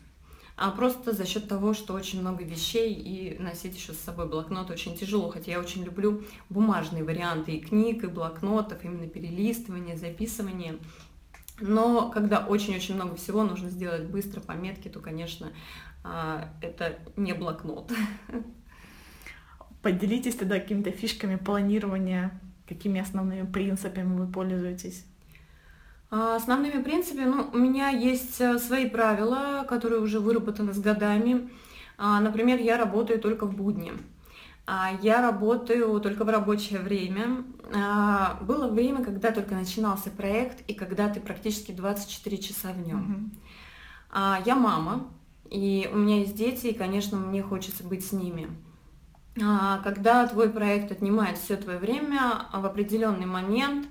а 0.55 0.69
просто 0.69 1.13
за 1.13 1.25
счет 1.25 1.47
того, 1.47 1.73
что 1.73 1.93
очень 1.93 2.21
много 2.21 2.43
вещей 2.43 2.93
и 2.93 3.41
носить 3.41 3.75
еще 3.75 3.93
с 3.93 3.99
собой 3.99 4.27
блокнот 4.27 4.69
очень 4.69 4.95
тяжело, 4.95 5.29
хотя 5.29 5.51
я 5.51 5.59
очень 5.59 5.83
люблю 5.83 6.23
бумажные 6.49 7.03
варианты 7.03 7.53
и 7.53 7.59
книг, 7.59 8.03
и 8.03 8.07
блокнотов, 8.07 8.83
именно 8.83 9.07
перелистывание, 9.07 9.97
записывание. 9.97 10.77
Но 11.59 12.11
когда 12.11 12.45
очень-очень 12.45 12.95
много 12.95 13.15
всего 13.15 13.43
нужно 13.43 13.69
сделать 13.69 14.05
быстро, 14.05 14.41
пометки, 14.41 14.89
то, 14.89 14.99
конечно, 14.99 15.51
а, 16.03 16.49
это 16.61 16.99
не 17.15 17.33
блокнот. 17.33 17.91
Поделитесь 19.81 20.35
тогда 20.35 20.59
какими-то 20.59 20.91
фишками 20.91 21.35
планирования, 21.35 22.39
какими 22.67 23.01
основными 23.01 23.45
принципами 23.51 24.17
вы 24.17 24.27
пользуетесь? 24.27 25.05
А, 26.15 26.35
основными 26.35 26.83
принципами, 26.83 27.25
ну, 27.25 27.49
у 27.51 27.57
меня 27.57 27.89
есть 27.89 28.39
э, 28.39 28.59
свои 28.59 28.87
правила, 28.87 29.65
которые 29.67 29.99
уже 29.99 30.19
выработаны 30.19 30.71
с 30.71 30.77
годами. 30.77 31.49
А, 31.97 32.19
например, 32.19 32.59
я 32.59 32.77
работаю 32.77 33.19
только 33.19 33.47
в 33.47 33.55
будни. 33.55 33.93
А 34.67 34.91
я 35.01 35.23
работаю 35.23 35.99
только 36.01 36.23
в 36.23 36.29
рабочее 36.29 36.79
время. 36.79 37.43
Было 38.41 38.69
время, 38.69 39.03
когда 39.03 39.31
только 39.31 39.55
начинался 39.55 40.09
проект, 40.09 40.61
и 40.69 40.73
когда 40.75 41.09
ты 41.09 41.19
практически 41.19 41.71
24 41.71 42.37
часа 42.37 42.71
в 42.71 42.87
нем. 42.87 43.33
Mm-hmm. 44.13 44.43
Я 44.45 44.55
мама, 44.55 45.07
и 45.49 45.89
у 45.91 45.97
меня 45.97 46.19
есть 46.19 46.35
дети, 46.35 46.67
и, 46.67 46.73
конечно, 46.73 47.17
мне 47.17 47.43
хочется 47.43 47.83
быть 47.83 48.05
с 48.05 48.13
ними. 48.13 48.47
Когда 49.35 50.25
твой 50.27 50.49
проект 50.49 50.93
отнимает 50.93 51.37
все 51.39 51.57
твое 51.57 51.77
время, 51.77 52.45
в 52.53 52.65
определенный 52.65 53.25
момент 53.25 53.87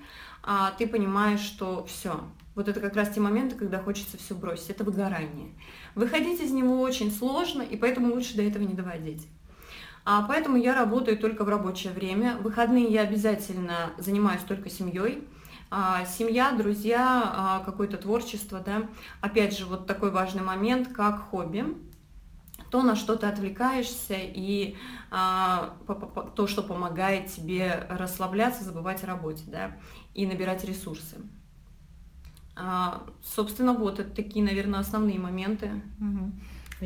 ты 0.79 0.87
понимаешь, 0.87 1.41
что 1.41 1.85
все, 1.87 2.21
вот 2.55 2.69
это 2.69 2.81
как 2.81 2.97
раз 2.97 3.11
те 3.11 3.21
моменты, 3.21 3.57
когда 3.57 3.79
хочется 3.79 4.19
все 4.19 4.35
бросить, 4.35 4.71
это 4.71 4.85
выгорание. 4.85 5.51
Выходить 5.95 6.41
из 6.41 6.51
него 6.51 6.81
очень 6.81 7.11
сложно, 7.11 7.63
и 7.63 7.77
поэтому 7.77 8.13
лучше 8.13 8.37
до 8.37 8.43
этого 8.43 8.63
не 8.63 8.75
доводить. 8.75 9.27
А 10.05 10.23
поэтому 10.23 10.57
я 10.57 10.75
работаю 10.75 11.17
только 11.17 11.45
в 11.45 11.49
рабочее 11.49 11.93
время. 11.93 12.37
В 12.37 12.43
выходные 12.43 12.87
я 12.87 13.03
обязательно 13.03 13.91
занимаюсь 13.99 14.43
только 14.43 14.69
семьей. 14.69 15.27
А, 15.71 16.05
семья, 16.05 16.53
друзья, 16.53 17.23
а, 17.25 17.63
какое-то 17.65 17.97
творчество, 17.97 18.61
да. 18.65 18.83
Опять 19.21 19.57
же, 19.57 19.65
вот 19.65 19.87
такой 19.87 20.11
важный 20.11 20.43
момент, 20.43 20.89
как 20.89 21.31
хобби 21.31 21.65
то, 22.73 22.83
на 22.83 22.97
что 22.97 23.17
ты 23.17 23.27
отвлекаешься, 23.27 24.17
и 24.19 24.77
а, 25.11 25.77
то, 26.35 26.47
что 26.47 26.63
помогает 26.63 27.27
тебе 27.27 27.87
расслабляться, 27.91 28.65
забывать 28.65 29.05
о 29.05 29.09
работе, 29.09 29.43
да, 29.47 29.77
и 30.15 30.25
набирать 30.25 30.65
ресурсы. 30.65 31.17
А, 32.57 33.03
собственно, 33.23 33.75
вот 33.75 34.01
это 34.01 34.09
такие, 34.09 34.43
наверное, 34.43 34.81
основные 34.81 35.19
моменты. 35.19 35.83
Угу. 36.01 36.33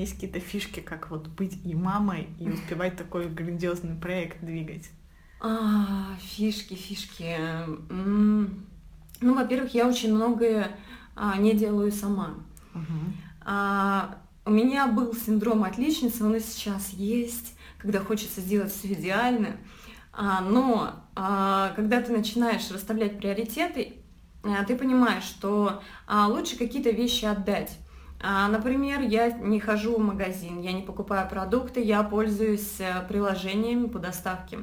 Есть 0.00 0.14
какие-то 0.14 0.40
фишки, 0.40 0.80
как 0.80 1.08
вот 1.08 1.28
быть 1.28 1.64
и 1.64 1.76
мамой, 1.76 2.30
и 2.40 2.50
успевать 2.50 2.96
такой 2.96 3.28
грандиозный 3.28 3.94
проект 3.94 4.44
двигать? 4.44 4.90
А, 5.40 6.16
фишки, 6.18 6.74
фишки. 6.74 7.36
Ну, 7.88 9.34
во-первых, 9.34 9.72
я 9.72 9.86
очень 9.86 10.12
многое 10.12 10.76
а, 11.14 11.36
не 11.36 11.54
делаю 11.54 11.92
сама. 11.92 12.34
Угу. 12.74 13.12
А, 13.42 14.18
у 14.46 14.50
меня 14.50 14.86
был 14.86 15.12
синдром 15.14 15.64
отличницы, 15.64 16.24
он 16.24 16.36
и 16.36 16.40
сейчас 16.40 16.90
есть, 16.90 17.54
когда 17.78 17.98
хочется 18.00 18.40
сделать 18.40 18.72
все 18.72 18.92
идеально. 18.92 19.56
А, 20.12 20.40
но 20.40 20.94
а, 21.16 21.72
когда 21.74 22.00
ты 22.00 22.12
начинаешь 22.12 22.70
расставлять 22.70 23.18
приоритеты, 23.18 23.94
а, 24.44 24.64
ты 24.64 24.76
понимаешь, 24.76 25.24
что 25.24 25.82
а, 26.06 26.28
лучше 26.28 26.56
какие-то 26.56 26.90
вещи 26.90 27.24
отдать. 27.24 27.76
Например, 28.22 29.02
я 29.02 29.30
не 29.30 29.60
хожу 29.60 29.96
в 29.96 30.00
магазин, 30.00 30.62
я 30.62 30.72
не 30.72 30.80
покупаю 30.80 31.28
продукты, 31.28 31.82
я 31.82 32.02
пользуюсь 32.02 32.80
э, 32.80 33.06
приложениями 33.06 33.88
по 33.88 33.98
доставке 33.98 34.60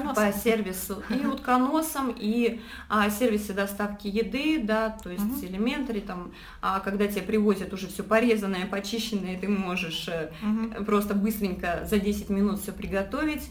по 0.00 0.32
сервису 0.32 1.02
и 1.08 1.26
утконосом, 1.26 2.14
и 2.16 2.60
а, 2.88 3.10
сервисы 3.10 3.52
доставки 3.52 4.06
еды, 4.06 4.60
да, 4.62 4.90
то 4.90 5.10
есть 5.10 5.24
uh-huh. 5.24 5.46
элементари, 5.46 6.00
там, 6.00 6.32
а, 6.60 6.80
когда 6.80 7.06
тебе 7.06 7.22
привозят 7.22 7.72
уже 7.72 7.88
все 7.88 8.02
порезанное, 8.02 8.66
почищенное, 8.66 9.38
ты 9.38 9.48
можешь 9.48 10.08
uh-huh. 10.08 10.84
просто 10.84 11.14
быстренько 11.14 11.86
за 11.88 11.98
10 11.98 12.30
минут 12.30 12.60
все 12.60 12.72
приготовить. 12.72 13.50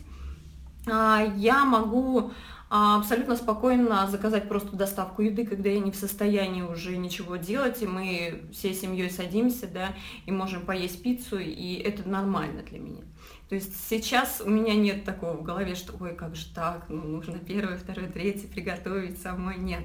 А, 0.85 1.23
я 1.37 1.65
могу 1.65 2.31
а, 2.75 2.97
абсолютно 2.97 3.35
спокойно 3.35 4.07
заказать 4.09 4.49
просто 4.49 4.75
доставку 4.75 5.21
еды, 5.21 5.45
когда 5.45 5.69
я 5.69 5.79
не 5.79 5.91
в 5.91 5.95
состоянии 5.95 6.63
уже 6.63 6.97
ничего 6.97 7.35
делать, 7.35 7.83
и 7.83 7.85
мы 7.85 8.45
всей 8.51 8.73
семьей 8.73 9.11
садимся, 9.11 9.67
да, 9.67 9.89
и 10.25 10.31
можем 10.31 10.61
поесть 10.65 11.03
пиццу, 11.03 11.37
и 11.37 11.75
это 11.75 12.09
нормально 12.09 12.63
для 12.63 12.79
меня. 12.79 13.03
То 13.49 13.55
есть 13.55 13.87
сейчас 13.87 14.41
у 14.43 14.49
меня 14.49 14.73
нет 14.75 15.03
такого 15.03 15.37
в 15.37 15.43
голове, 15.43 15.75
что 15.75 15.93
ой, 15.99 16.15
как 16.15 16.35
же 16.35 16.45
так, 16.53 16.85
ну, 16.89 17.03
нужно 17.03 17.37
первое, 17.39 17.77
второе, 17.77 18.09
третье 18.09 18.47
приготовить 18.47 19.21
самой. 19.21 19.57
Нет. 19.57 19.83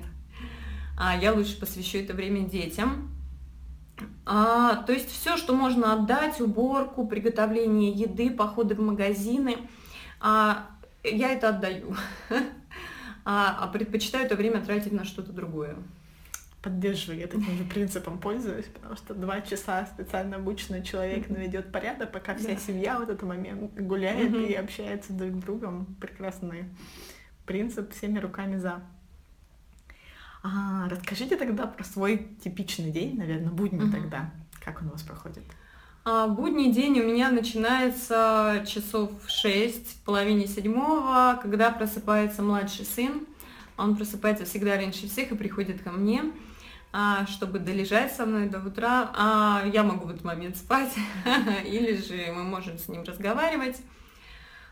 А 0.98 1.16
я 1.16 1.32
лучше 1.32 1.58
посвящу 1.58 1.98
это 1.98 2.14
время 2.14 2.48
детям. 2.48 3.14
А, 4.24 4.82
то 4.82 4.92
есть 4.92 5.10
все, 5.10 5.36
что 5.36 5.54
можно 5.54 5.92
отдать, 5.92 6.40
уборку, 6.40 7.06
приготовление 7.06 7.90
еды, 7.90 8.30
походы 8.30 8.74
в 8.74 8.80
магазины, 8.80 9.56
а, 10.20 10.66
я 11.02 11.32
это 11.32 11.50
отдаю. 11.50 11.96
а, 13.24 13.58
а 13.60 13.66
предпочитаю 13.68 14.26
это 14.26 14.36
время 14.36 14.60
тратить 14.60 14.92
на 14.92 15.04
что-то 15.04 15.32
другое. 15.32 15.76
Поддерживаю, 16.68 17.20
я 17.20 17.26
таким 17.26 17.56
же 17.56 17.64
принципом 17.64 18.18
пользуюсь, 18.18 18.66
потому 18.66 18.94
что 18.94 19.14
два 19.14 19.40
часа 19.40 19.86
специально 19.86 20.36
обученный 20.36 20.82
человек 20.82 21.30
наведет 21.30 21.72
порядок, 21.72 22.12
пока 22.12 22.34
вся 22.34 22.50
да. 22.50 22.56
семья 22.56 22.98
в 22.98 23.02
этот 23.04 23.22
момент 23.22 23.72
гуляет 23.80 24.32
mm-hmm. 24.32 24.48
и 24.48 24.52
общается 24.52 25.14
друг 25.14 25.36
с 25.36 25.38
другом. 25.38 25.86
Прекрасный 25.98 26.66
принцип 27.46 27.94
всеми 27.94 28.18
руками 28.18 28.58
за. 28.58 28.82
А, 30.42 30.90
расскажите 30.90 31.36
тогда 31.36 31.66
про 31.66 31.82
свой 31.84 32.36
типичный 32.44 32.90
день, 32.90 33.16
наверное, 33.16 33.50
будни 33.50 33.80
mm-hmm. 33.80 33.90
тогда. 33.90 34.30
Как 34.62 34.82
он 34.82 34.88
у 34.88 34.90
вас 34.90 35.02
проходит? 35.02 35.44
А, 36.04 36.28
будний 36.28 36.70
день 36.70 37.00
у 37.00 37.04
меня 37.06 37.30
начинается 37.30 38.62
часов 38.66 39.10
шесть, 39.26 40.04
половине 40.04 40.46
седьмого, 40.46 41.38
когда 41.40 41.70
просыпается 41.70 42.42
младший 42.42 42.84
сын. 42.84 43.26
Он 43.78 43.96
просыпается 43.96 44.44
всегда 44.44 44.76
раньше 44.76 45.08
всех 45.08 45.32
и 45.32 45.34
приходит 45.34 45.80
ко 45.80 45.92
мне, 45.92 46.24
чтобы 47.26 47.58
долежать 47.58 48.12
со 48.12 48.24
мной 48.24 48.48
до 48.48 48.58
утра. 48.60 49.10
А 49.14 49.64
я 49.72 49.82
могу 49.82 50.06
в 50.06 50.10
этот 50.10 50.24
момент 50.24 50.56
спать, 50.56 50.94
или 51.64 51.96
же 51.96 52.32
мы 52.32 52.44
можем 52.44 52.78
с 52.78 52.88
ним 52.88 53.02
разговаривать. 53.04 53.76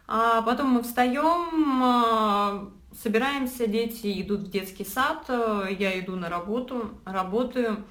А 0.09 0.43
потом 0.43 0.71
мы 0.71 0.83
встаем, 0.83 2.73
собираемся, 3.03 3.67
дети 3.67 4.21
идут 4.23 4.43
в 4.43 4.51
детский 4.51 4.85
сад, 4.85 5.29
я 5.29 5.99
иду 6.01 6.17
на 6.17 6.29
работу, 6.29 6.99
работаю. 7.05 7.85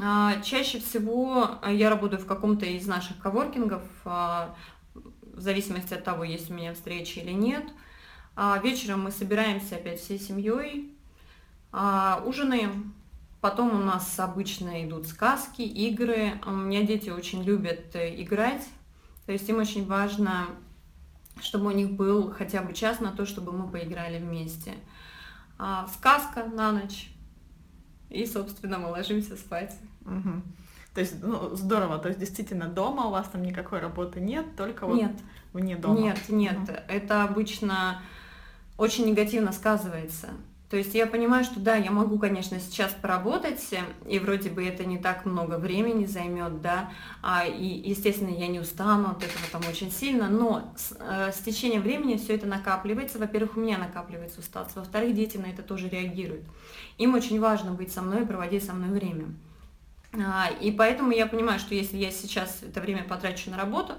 А, 0.00 0.40
чаще 0.40 0.78
всего 0.78 1.58
а, 1.60 1.70
я 1.70 1.90
работаю 1.90 2.20
в 2.20 2.26
каком-то 2.26 2.64
из 2.64 2.86
наших 2.86 3.18
коворкингов, 3.18 3.82
а, 4.04 4.54
в 4.94 5.40
зависимости 5.40 5.94
от 5.94 6.04
того, 6.04 6.24
есть 6.24 6.50
у 6.50 6.54
меня 6.54 6.74
встречи 6.74 7.18
или 7.18 7.32
нет. 7.32 7.64
Вечером 8.62 9.02
мы 9.02 9.10
собираемся 9.10 9.76
опять 9.76 10.00
всей 10.00 10.18
семьей, 10.18 10.91
ужинаем. 11.72 12.94
Потом 13.40 13.74
у 13.74 13.82
нас 13.82 14.20
обычно 14.20 14.84
идут 14.86 15.08
сказки, 15.08 15.62
игры. 15.62 16.40
У 16.46 16.50
меня 16.50 16.82
дети 16.86 17.10
очень 17.10 17.42
любят 17.42 17.94
э, 17.94 18.22
играть, 18.22 18.64
то 19.26 19.32
есть 19.32 19.48
им 19.48 19.58
очень 19.58 19.84
важно, 19.86 20.46
чтобы 21.40 21.66
у 21.66 21.70
них 21.72 21.90
был 21.92 22.30
хотя 22.32 22.62
бы 22.62 22.72
час 22.72 23.00
на 23.00 23.10
то, 23.10 23.26
чтобы 23.26 23.50
мы 23.52 23.68
поиграли 23.68 24.18
вместе. 24.18 24.74
Сказка 25.92 26.44
на 26.44 26.72
ночь, 26.72 27.10
и, 28.10 28.26
собственно, 28.26 28.78
мы 28.78 28.90
ложимся 28.90 29.36
спать. 29.36 29.74
Угу. 30.02 30.42
То 30.94 31.00
есть, 31.00 31.22
ну, 31.22 31.56
здорово, 31.56 31.98
то 31.98 32.08
есть 32.08 32.20
действительно 32.20 32.66
дома 32.68 33.06
у 33.06 33.10
вас 33.10 33.26
там 33.28 33.42
никакой 33.42 33.80
работы 33.80 34.20
нет, 34.20 34.54
только 34.56 34.86
вот 34.86 34.96
нет. 34.96 35.12
вне 35.52 35.76
дома. 35.76 35.98
Нет, 35.98 36.28
нет, 36.28 36.58
угу. 36.58 36.72
это 36.88 37.24
обычно 37.24 38.02
очень 38.76 39.06
негативно 39.06 39.52
сказывается. 39.52 40.30
То 40.72 40.78
есть 40.78 40.94
я 40.94 41.06
понимаю, 41.06 41.44
что 41.44 41.60
да, 41.60 41.76
я 41.76 41.90
могу, 41.90 42.18
конечно, 42.18 42.58
сейчас 42.58 42.94
поработать, 42.94 43.62
и 44.08 44.18
вроде 44.18 44.48
бы 44.48 44.64
это 44.64 44.86
не 44.86 44.96
так 44.96 45.26
много 45.26 45.58
времени 45.58 46.06
займет, 46.06 46.62
да, 46.62 46.88
а, 47.20 47.44
и, 47.44 47.90
естественно, 47.90 48.30
я 48.30 48.46
не 48.46 48.58
устану 48.58 49.10
от 49.10 49.18
этого 49.18 49.44
там 49.52 49.60
очень 49.68 49.90
сильно, 49.92 50.30
но 50.30 50.72
с, 50.74 50.96
э, 50.98 51.30
с 51.30 51.40
течением 51.44 51.82
времени 51.82 52.16
все 52.16 52.36
это 52.36 52.46
накапливается. 52.46 53.18
Во-первых, 53.18 53.58
у 53.58 53.60
меня 53.60 53.76
накапливается 53.76 54.40
усталость, 54.40 54.74
во-вторых, 54.74 55.14
дети 55.14 55.36
на 55.36 55.44
это 55.44 55.60
тоже 55.60 55.90
реагируют. 55.90 56.44
Им 56.96 57.12
очень 57.12 57.38
важно 57.38 57.72
быть 57.72 57.92
со 57.92 58.00
мной 58.00 58.22
и 58.22 58.24
проводить 58.24 58.64
со 58.64 58.72
мной 58.72 58.98
время. 58.98 59.26
А, 60.14 60.48
и 60.58 60.72
поэтому 60.72 61.12
я 61.12 61.26
понимаю, 61.26 61.58
что 61.58 61.74
если 61.74 61.98
я 61.98 62.10
сейчас 62.10 62.62
это 62.62 62.80
время 62.80 63.04
потрачу 63.04 63.50
на 63.50 63.58
работу, 63.58 63.92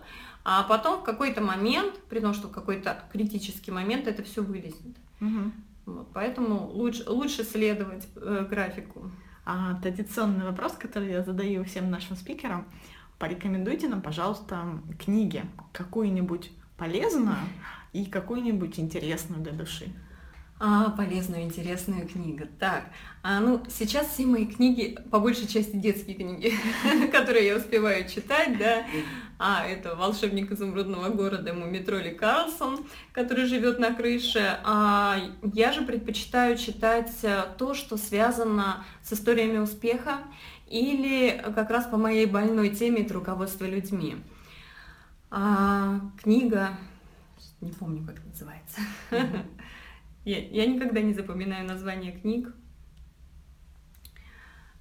а 0.44 0.64
потом 0.64 1.02
в 1.02 1.04
какой-то 1.04 1.40
момент, 1.40 1.94
при 2.10 2.20
том, 2.20 2.34
что 2.34 2.48
в 2.48 2.52
какой-то 2.52 3.04
критический 3.12 3.70
момент 3.70 4.08
это 4.08 4.24
все 4.24 4.42
вылезет. 4.42 4.98
Угу. 5.22 5.52
Поэтому 6.14 6.68
лучше, 6.68 7.04
лучше 7.10 7.44
следовать 7.44 8.08
э, 8.16 8.48
графику. 8.50 9.12
А, 9.46 9.76
традиционный 9.82 10.46
вопрос, 10.46 10.74
который 10.74 11.12
я 11.12 11.24
задаю 11.24 11.64
всем 11.66 11.92
нашим 11.92 12.16
спикерам. 12.16 12.66
Порекомендуйте 13.20 13.88
нам, 13.88 14.02
пожалуйста, 14.02 14.82
книги. 14.98 15.44
Какую-нибудь 15.74 16.52
полезную 16.78 17.38
и 17.92 18.06
какую-нибудь 18.06 18.80
интересную 18.80 19.42
для 19.42 19.52
души. 19.52 19.94
А, 20.66 20.92
полезную, 20.92 21.44
интересную 21.44 22.08
книгу. 22.08 22.46
Так, 22.58 22.86
а, 23.22 23.42
ну, 23.42 23.62
сейчас 23.68 24.08
все 24.08 24.26
мои 24.26 24.46
книги, 24.46 24.98
по 25.12 25.20
большей 25.20 25.46
части 25.46 25.76
детские 25.76 26.16
книги, 26.16 26.54
которые 27.12 27.48
я 27.48 27.58
успеваю 27.58 28.08
читать, 28.08 28.58
да. 28.58 28.86
А, 29.38 29.68
это 29.68 29.94
«Волшебник 29.94 30.54
изумрудного 30.54 31.10
города» 31.10 31.54
Мумитроли 31.54 32.12
Карлсон, 32.12 32.86
который 33.12 33.46
живет 33.46 33.78
на 33.78 33.94
крыше. 33.94 34.58
А 34.64 35.18
я 35.54 35.74
же 35.74 35.82
предпочитаю 35.82 36.58
читать 36.58 37.12
э, 37.24 37.44
то, 37.58 37.74
что 37.74 37.98
связано 37.98 38.86
с 39.02 39.12
историями 39.12 39.58
успеха 39.58 40.20
или 40.70 41.44
как 41.54 41.72
раз 41.72 41.88
по 41.88 41.98
моей 41.98 42.26
больной 42.26 42.70
теме 42.70 43.02
«Это 43.02 43.16
руководство 43.16 43.66
людьми». 43.66 44.16
А, 45.30 46.00
книга, 46.22 46.70
не 47.60 47.72
помню, 47.74 48.08
как 48.08 48.24
называется. 48.24 48.80
Я, 50.26 50.40
я 50.40 50.66
никогда 50.66 51.02
не 51.02 51.14
запоминаю 51.14 51.68
название 51.68 52.14
книг. 52.14 52.54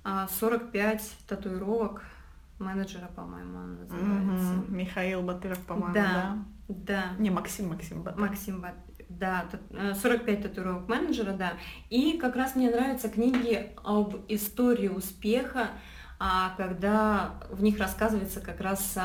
45 0.05 1.01
а, 1.01 1.29
татуировок 1.29 2.03
менеджера, 2.59 3.09
по-моему, 3.15 3.59
он 3.59 3.77
называется. 3.77 4.59
Угу. 4.59 4.73
Михаил 4.73 5.23
Батыров, 5.23 5.61
по-моему, 5.61 5.95
да? 5.95 6.39
Да. 6.69 7.05
Не, 7.19 7.31
Максим, 7.31 7.69
Максим 7.69 8.03
Батыров. 8.03 8.29
Максим 8.29 8.61
Батыров. 8.61 8.83
Да, 9.09 9.47
45 9.71 10.39
э, 10.39 10.43
татуировок 10.43 10.89
менеджера, 10.89 11.33
да. 11.35 11.53
И 11.91 12.19
как 12.19 12.35
раз 12.35 12.57
мне 12.57 12.71
нравятся 12.71 13.09
книги 13.11 13.71
об 13.85 14.17
истории 14.29 14.89
успеха, 14.89 15.69
а, 16.19 16.55
когда 16.57 17.35
в 17.51 17.63
них 17.63 17.79
рассказывается 17.79 18.41
как 18.41 18.61
раз 18.61 18.97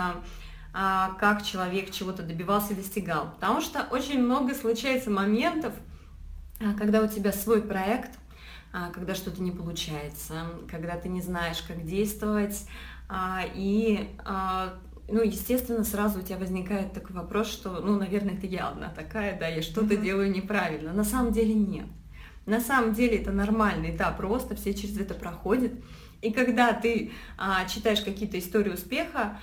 а, 0.73 1.13
как 1.19 1.43
человек 1.43 1.91
чего-то 1.91 2.23
добивался 2.23 2.73
и 2.73 2.77
достигал. 2.77 3.31
Потому 3.31 3.61
что 3.61 3.87
очень 3.91 4.21
много 4.21 4.53
случается 4.55 5.09
моментов, 5.09 5.73
когда 6.77 7.01
у 7.01 7.07
тебя 7.07 7.31
свой 7.31 7.61
проект, 7.61 8.17
а, 8.73 8.89
когда 8.91 9.15
что-то 9.15 9.41
не 9.41 9.51
получается, 9.51 10.45
когда 10.69 10.97
ты 10.97 11.09
не 11.09 11.21
знаешь, 11.21 11.61
как 11.67 11.85
действовать, 11.85 12.67
а, 13.09 13.43
и 13.55 14.09
ну, 15.09 15.23
естественно, 15.23 15.85
сразу 15.85 16.19
у 16.19 16.21
тебя 16.21 16.37
возникает 16.37 16.91
такой 16.91 17.15
вопрос, 17.15 17.47
что, 17.47 17.79
ну, 17.79 17.97
наверное, 17.97 18.35
это 18.35 18.45
я 18.45 18.67
одна 18.67 18.89
такая, 18.89 19.39
да, 19.39 19.47
я 19.47 19.61
что-то 19.61 19.93
mm-hmm. 19.93 20.03
делаю 20.03 20.31
неправильно. 20.31 20.91
На 20.91 21.05
самом 21.05 21.31
деле 21.31 21.53
нет. 21.53 21.85
На 22.45 22.59
самом 22.59 22.93
деле 22.93 23.17
это 23.17 23.31
нормально, 23.31 23.87
да, 23.97 24.11
просто 24.11 24.55
все 24.55 24.73
через 24.73 24.97
это 24.97 25.13
проходят. 25.13 25.71
И 26.21 26.31
когда 26.31 26.73
ты 26.73 27.11
а, 27.37 27.65
читаешь 27.65 28.01
какие-то 28.01 28.39
истории 28.39 28.71
успеха, 28.71 29.39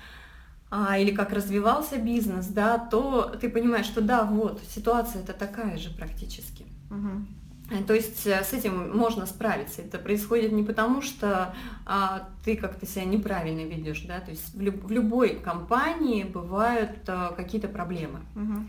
а, 0.71 0.99
или 0.99 1.15
как 1.15 1.33
развивался 1.33 1.99
бизнес, 1.99 2.47
да, 2.47 2.79
то 2.79 3.37
ты 3.41 3.49
понимаешь, 3.49 3.87
что 3.87 4.01
да, 4.01 4.25
вот, 4.25 4.61
ситуация 4.69 5.23
это 5.23 5.33
такая 5.33 5.77
же 5.77 5.91
практически. 5.91 6.67
Угу. 6.95 7.85
То 7.87 7.95
есть 7.95 8.27
э, 8.27 8.45
с 8.45 8.53
этим 8.53 8.97
можно 8.97 9.27
справиться. 9.27 9.83
Это 9.83 9.99
происходит 9.99 10.53
не 10.53 10.63
потому, 10.63 11.01
что 11.01 11.55
а, 11.87 12.29
ты 12.45 12.57
как-то 12.57 12.87
себя 12.87 13.05
неправильно 13.05 13.61
ведешь, 13.61 14.03
да, 14.03 14.21
то 14.21 14.31
есть 14.31 14.55
в, 14.55 14.61
люб- 14.61 14.85
в 14.85 14.91
любой 14.91 15.37
компании 15.37 16.25
бывают 16.25 16.99
а, 17.07 17.33
какие-то 17.33 17.69
проблемы. 17.69 18.21
Угу. 18.35 18.65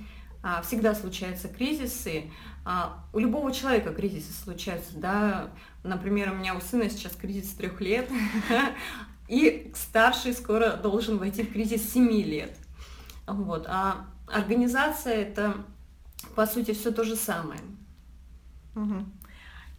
Всегда 0.64 0.94
случаются 0.94 1.48
кризисы. 1.48 2.26
А, 2.64 3.04
у 3.14 3.20
любого 3.20 3.52
человека 3.52 3.94
кризисы 3.94 4.32
случаются, 4.32 4.98
да. 4.98 5.50
Например, 5.84 6.32
у 6.32 6.36
меня 6.36 6.56
у 6.56 6.62
сына 6.62 6.90
сейчас 6.90 7.16
кризис 7.16 7.50
трех 7.54 7.82
лет, 7.82 8.10
и 9.28 9.72
старший 9.76 10.34
скоро 10.34 10.78
должен 10.78 11.18
войти 11.18 11.44
в 11.44 11.52
кризис 11.52 11.92
семи 11.92 12.24
лет. 12.24 12.58
Вот. 13.28 13.66
А 13.68 14.08
организация 14.28 15.16
это 15.16 15.56
по 16.36 16.46
сути 16.46 16.74
все 16.74 16.92
то 16.92 17.04
же 17.04 17.16
самое. 17.16 17.60
Угу. 18.76 19.06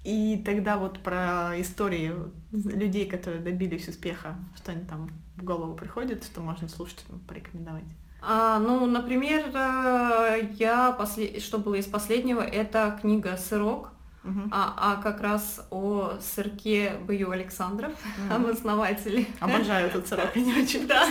И 0.04 0.42
тогда 0.44 0.76
вот 0.78 1.00
про 1.00 1.60
истории 1.60 2.12
людей, 2.52 3.06
которые 3.06 3.42
добились 3.42 3.88
успеха, 3.88 4.36
что 4.56 4.72
они 4.72 4.84
там 4.84 5.10
в 5.36 5.42
голову 5.42 5.74
приходит, 5.74 6.24
что 6.24 6.40
можно 6.40 6.68
слушателям 6.68 7.20
порекомендовать? 7.26 7.84
А, 8.22 8.58
ну, 8.58 8.86
например, 8.86 9.50
э, 9.54 10.48
я 10.58 10.92
после... 10.92 11.40
что 11.40 11.58
было 11.58 11.74
из 11.74 11.86
последнего, 11.86 12.40
это 12.40 12.98
книга 13.00 13.36
«Сырок», 13.36 13.90
угу. 14.24 14.42
а, 14.50 14.74
а 14.76 15.02
как 15.02 15.20
раз 15.20 15.66
о 15.70 16.14
сырке 16.20 16.94
Бою 17.06 17.30
Александров, 17.30 17.92
угу. 17.92 18.34
об 18.34 18.46
основателе. 18.46 19.26
Обожаю 19.40 19.88
этот 19.88 20.06
сырок, 20.06 20.30
они 20.34 20.54
очень 20.54 20.86
Да, 20.86 21.06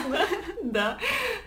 да. 0.71 0.97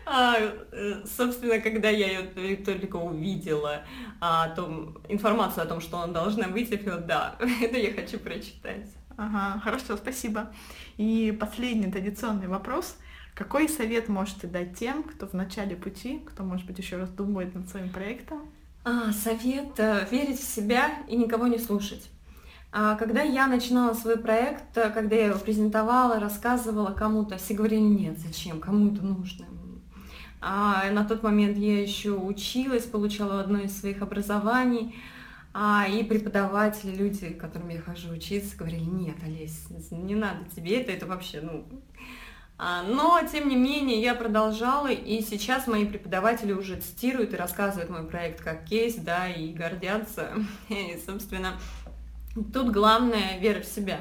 А, 0.06 0.36
э, 0.72 1.02
собственно, 1.04 1.60
когда 1.60 1.90
я 1.90 2.08
ее 2.08 2.56
только 2.56 2.96
увидела, 2.96 3.84
а, 4.20 4.48
том, 4.50 4.98
информацию 5.08 5.64
о 5.64 5.66
том, 5.66 5.80
что 5.80 5.98
он 5.98 6.12
должна 6.12 6.48
быть, 6.48 6.70
я 6.70 6.78
говорила, 6.78 7.00
да, 7.00 7.36
это 7.62 7.78
я 7.78 7.92
хочу 7.92 8.18
прочитать. 8.18 8.88
Ага, 9.16 9.60
хорошо, 9.60 9.96
спасибо. 9.96 10.52
И 10.96 11.36
последний 11.38 11.90
традиционный 11.90 12.46
вопрос. 12.46 12.96
Какой 13.34 13.68
совет 13.68 14.08
можете 14.08 14.46
дать 14.46 14.76
тем, 14.76 15.02
кто 15.02 15.26
в 15.26 15.32
начале 15.32 15.76
пути, 15.76 16.20
кто, 16.26 16.42
может 16.42 16.66
быть, 16.66 16.78
еще 16.78 16.96
раз 16.96 17.10
думает 17.10 17.54
над 17.54 17.68
своим 17.68 17.90
проектом? 17.90 18.48
А, 18.84 19.12
совет 19.12 19.78
э, 19.78 20.06
верить 20.10 20.40
в 20.40 20.48
себя 20.48 20.90
и 21.08 21.16
никого 21.16 21.46
не 21.46 21.58
слушать. 21.58 22.10
А 22.70 22.96
когда 22.96 23.22
я 23.22 23.46
начинала 23.46 23.94
свой 23.94 24.18
проект, 24.18 24.76
э, 24.76 24.90
когда 24.90 25.16
я 25.16 25.26
его 25.26 25.38
презентовала, 25.38 26.20
рассказывала 26.20 26.92
кому-то, 26.92 27.38
все 27.38 27.54
говорили, 27.54 27.80
нет, 27.80 28.18
зачем, 28.18 28.60
кому 28.60 28.92
это 28.92 29.02
нужно. 29.02 29.46
А 30.40 30.90
на 30.90 31.04
тот 31.04 31.22
момент 31.22 31.56
я 31.56 31.80
еще 31.80 32.12
училась, 32.12 32.84
получала 32.84 33.40
одно 33.40 33.58
из 33.58 33.78
своих 33.78 34.02
образований, 34.02 34.94
а, 35.54 35.86
и 35.88 36.04
преподаватели, 36.04 36.94
люди, 36.94 37.30
к 37.30 37.40
которым 37.40 37.70
я 37.70 37.80
хожу 37.80 38.10
учиться, 38.10 38.56
говорили, 38.56 38.84
нет, 38.84 39.16
Олесь, 39.24 39.66
не 39.90 40.14
надо 40.14 40.44
тебе 40.54 40.80
это, 40.80 40.92
это 40.92 41.06
вообще, 41.06 41.40
ну, 41.40 41.64
а, 42.60 42.82
но, 42.82 43.20
тем 43.30 43.48
не 43.48 43.54
менее, 43.54 44.02
я 44.02 44.16
продолжала, 44.16 44.88
и 44.88 45.22
сейчас 45.22 45.68
мои 45.68 45.86
преподаватели 45.86 46.52
уже 46.52 46.74
цитируют 46.80 47.32
и 47.32 47.36
рассказывают 47.36 47.88
мой 47.88 48.02
проект 48.02 48.40
как 48.40 48.64
кейс, 48.64 48.96
да, 48.96 49.28
и 49.28 49.52
гордятся. 49.52 50.32
И, 50.68 51.00
собственно, 51.06 51.52
тут 52.44 52.70
главное 52.72 53.38
вера 53.38 53.60
в 53.60 53.66
себя. 53.66 54.00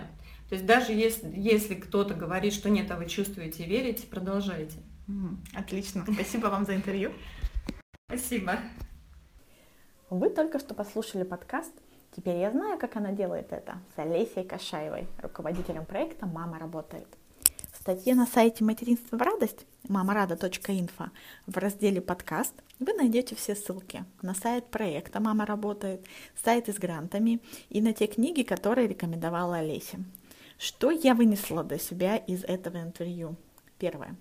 То 0.49 0.55
есть 0.55 0.65
даже 0.65 0.93
если, 0.93 1.31
если 1.35 1.75
кто-то 1.75 2.13
говорит, 2.13 2.53
что 2.53 2.69
нет, 2.69 2.89
а 2.91 2.97
вы 2.97 3.05
чувствуете 3.05 3.63
и 3.63 3.67
верите, 3.67 4.07
продолжайте. 4.07 4.77
Отлично. 5.53 6.05
Спасибо 6.11 6.47
вам 6.47 6.65
за 6.65 6.75
интервью. 6.75 7.11
Спасибо. 8.07 8.59
Вы 10.09 10.29
только 10.29 10.59
что 10.59 10.73
послушали 10.73 11.23
подкаст 11.23 11.73
«Теперь 12.15 12.37
я 12.37 12.51
знаю, 12.51 12.79
как 12.79 12.95
она 12.95 13.11
делает 13.11 13.51
это» 13.51 13.79
с 13.95 13.99
Олесей 13.99 14.45
Кашаевой, 14.45 15.07
руководителем 15.21 15.85
проекта 15.85 16.25
«Мама 16.25 16.59
работает» 16.59 17.07
статье 17.87 18.15
на 18.15 18.25
сайте 18.25 18.65
«Материнство 18.65 19.15
в 19.15 19.21
радость» 19.21 19.65
мамарада.инфо 19.89 21.11
в 21.45 21.57
разделе 21.57 22.01
«Подкаст» 22.01 22.53
вы 22.79 22.93
найдете 22.93 23.35
все 23.35 23.55
ссылки 23.55 24.05
на 24.21 24.33
сайт 24.33 24.67
проекта 24.67 25.19
«Мама 25.19 25.45
работает», 25.45 26.05
сайты 26.43 26.73
с 26.73 26.77
грантами 26.77 27.39
и 27.69 27.81
на 27.81 27.93
те 27.93 28.07
книги, 28.07 28.43
которые 28.43 28.87
рекомендовала 28.87 29.57
Олеся. 29.57 29.97
Что 30.57 30.91
я 30.91 31.13
вынесла 31.13 31.63
для 31.63 31.77
себя 31.77 32.17
из 32.17 32.43
этого 32.43 32.77
интервью? 32.81 33.35
Первое. 33.77 34.15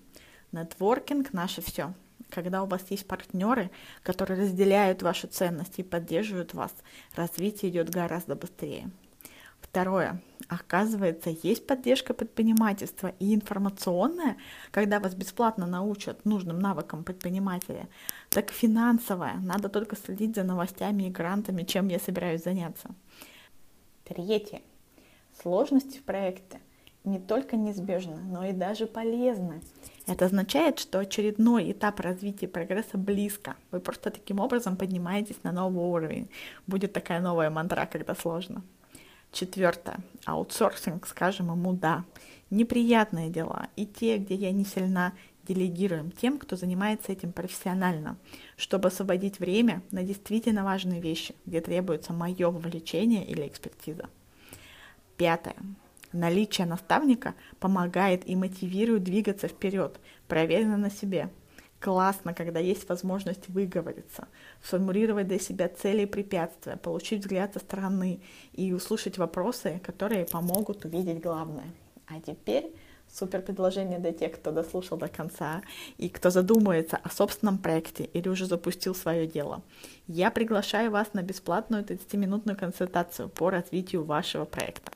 Нетворкинг– 0.51 1.31
наше 1.33 1.61
все. 1.61 1.93
Когда 2.29 2.63
у 2.63 2.67
вас 2.67 2.83
есть 2.89 3.07
партнеры, 3.07 3.71
которые 4.03 4.41
разделяют 4.41 5.01
ваши 5.01 5.27
ценности 5.27 5.81
и 5.81 5.83
поддерживают 5.83 6.53
вас, 6.53 6.73
развитие 7.15 7.71
идет 7.71 7.89
гораздо 7.89 8.35
быстрее. 8.35 8.91
Второе. 9.61 10.21
Оказывается, 10.49 11.29
есть 11.43 11.67
поддержка 11.67 12.13
предпринимательства 12.13 13.13
и 13.19 13.35
информационная, 13.35 14.37
когда 14.71 14.99
вас 14.99 15.13
бесплатно 15.13 15.67
научат 15.67 16.23
нужным 16.23 16.59
навыкам 16.59 17.03
предпринимателя, 17.03 17.87
так 18.29 18.51
финансовая. 18.51 19.35
Надо 19.35 19.67
только 19.67 19.97
следить 19.97 20.35
за 20.35 20.43
новостями 20.43 21.03
и 21.03 21.09
грантами, 21.09 21.63
чем 21.63 21.89
я 21.89 21.99
собираюсь 21.99 22.43
заняться. 22.43 22.89
Третье. 24.05 24.61
Сложности 25.41 25.97
в 25.97 26.03
проекте 26.03 26.61
не 27.07 27.19
только 27.19 27.55
неизбежны, 27.55 28.17
но 28.17 28.45
и 28.45 28.53
даже 28.53 28.85
полезны. 28.85 29.61
Это 30.05 30.25
означает, 30.25 30.79
что 30.79 30.99
очередной 30.99 31.71
этап 31.71 31.99
развития 31.99 32.47
прогресса 32.47 32.97
близко. 32.97 33.55
Вы 33.71 33.79
просто 33.79 34.11
таким 34.11 34.39
образом 34.39 34.77
поднимаетесь 34.77 35.43
на 35.43 35.51
новый 35.51 35.85
уровень. 35.85 36.29
Будет 36.67 36.93
такая 36.93 37.19
новая 37.21 37.49
мантра, 37.49 37.85
когда 37.85 38.13
сложно. 38.13 38.63
Четвертое. 39.39 39.99
Аутсорсинг, 40.25 41.05
скажем 41.05 41.51
ему 41.51 41.71
да. 41.71 42.05
Неприятные 42.49 43.29
дела 43.29 43.67
и 43.75 43.85
те, 43.85 44.17
где 44.17 44.33
я 44.33 44.51
не 44.51 44.65
сильна, 44.65 45.13
делегируем 45.47 46.09
тем, 46.09 46.39
кто 46.39 46.55
занимается 46.55 47.11
этим 47.11 47.31
профессионально, 47.33 48.17
чтобы 48.55 48.87
освободить 48.87 49.37
время 49.37 49.83
на 49.91 50.01
действительно 50.01 50.63
важные 50.63 51.01
вещи, 51.01 51.35
где 51.45 51.61
требуется 51.61 52.13
мое 52.13 52.49
вовлечение 52.49 53.27
или 53.27 53.45
экспертиза. 53.45 54.09
Пятое. 55.17 55.57
Наличие 56.11 56.65
наставника 56.65 57.35
помогает 57.59 58.27
и 58.27 58.35
мотивирует 58.35 59.03
двигаться 59.03 59.47
вперед, 59.47 59.99
проверено 60.27 60.77
на 60.77 60.89
себе. 60.89 61.29
Классно, 61.79 62.33
когда 62.33 62.59
есть 62.59 62.89
возможность 62.89 63.49
выговориться, 63.49 64.27
сформулировать 64.63 65.27
для 65.27 65.37
себя 65.37 65.69
цели 65.69 66.03
и 66.03 66.07
препятствия, 66.07 66.75
получить 66.75 67.21
взгляд 67.21 67.53
со 67.53 67.59
стороны 67.59 68.19
и 68.53 68.73
услышать 68.73 69.19
вопросы, 69.19 69.79
которые 69.83 70.25
помогут 70.25 70.85
увидеть 70.85 71.21
главное. 71.21 71.71
А 72.07 72.19
теперь 72.19 72.73
супер 73.07 73.41
предложение 73.43 73.99
для 73.99 74.11
тех, 74.11 74.33
кто 74.33 74.51
дослушал 74.51 74.97
до 74.97 75.07
конца 75.07 75.61
и 75.97 76.09
кто 76.09 76.31
задумывается 76.31 76.97
о 76.97 77.09
собственном 77.09 77.59
проекте 77.59 78.05
или 78.05 78.27
уже 78.27 78.47
запустил 78.47 78.95
свое 78.95 79.27
дело. 79.27 79.61
Я 80.07 80.31
приглашаю 80.31 80.89
вас 80.89 81.13
на 81.13 81.21
бесплатную 81.21 81.83
30-минутную 81.83 82.57
консультацию 82.57 83.29
по 83.29 83.51
развитию 83.51 84.03
вашего 84.03 84.45
проекта. 84.45 84.91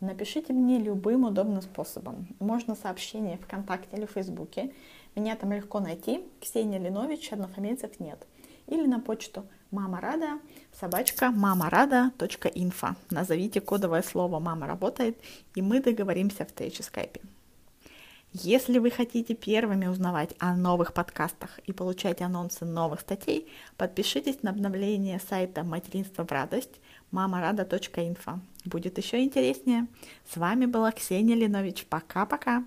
Напишите 0.00 0.54
мне 0.54 0.78
любым 0.78 1.24
удобным 1.24 1.60
способом. 1.60 2.26
Можно 2.38 2.74
сообщение 2.74 3.36
ВКонтакте 3.36 3.98
или 3.98 4.06
Фейсбуке. 4.06 4.72
Меня 5.14 5.36
там 5.36 5.52
легко 5.52 5.80
найти. 5.80 6.24
Ксения 6.40 6.78
Линович, 6.78 7.32
однофамильцев 7.32 7.98
нет. 8.00 8.26
Или 8.66 8.86
на 8.86 9.00
почту 9.00 9.44
мама 9.70 10.00
рада 10.00 10.38
собачка 10.78 11.30
мамарада.инфо. 11.30 12.96
Назовите 13.10 13.60
кодовое 13.60 14.02
слово 14.02 14.38
«Мама 14.38 14.66
работает» 14.66 15.18
и 15.54 15.62
мы 15.62 15.80
договоримся 15.80 16.46
в 16.46 16.82
скайпе. 16.82 17.20
Если 18.32 18.78
вы 18.78 18.92
хотите 18.92 19.34
первыми 19.34 19.86
узнавать 19.86 20.36
о 20.38 20.54
новых 20.54 20.94
подкастах 20.94 21.58
и 21.66 21.72
получать 21.72 22.22
анонсы 22.22 22.64
новых 22.64 23.00
статей, 23.00 23.48
подпишитесь 23.76 24.44
на 24.44 24.50
обновление 24.50 25.18
сайта 25.18 25.64
«Материнство 25.64 26.24
в 26.24 26.30
радость» 26.30 26.80
мамарада.инфо. 27.10 28.38
Будет 28.64 28.98
еще 28.98 29.24
интереснее. 29.24 29.88
С 30.32 30.36
вами 30.36 30.66
была 30.66 30.92
Ксения 30.92 31.34
Линович. 31.34 31.86
Пока-пока. 31.86 32.64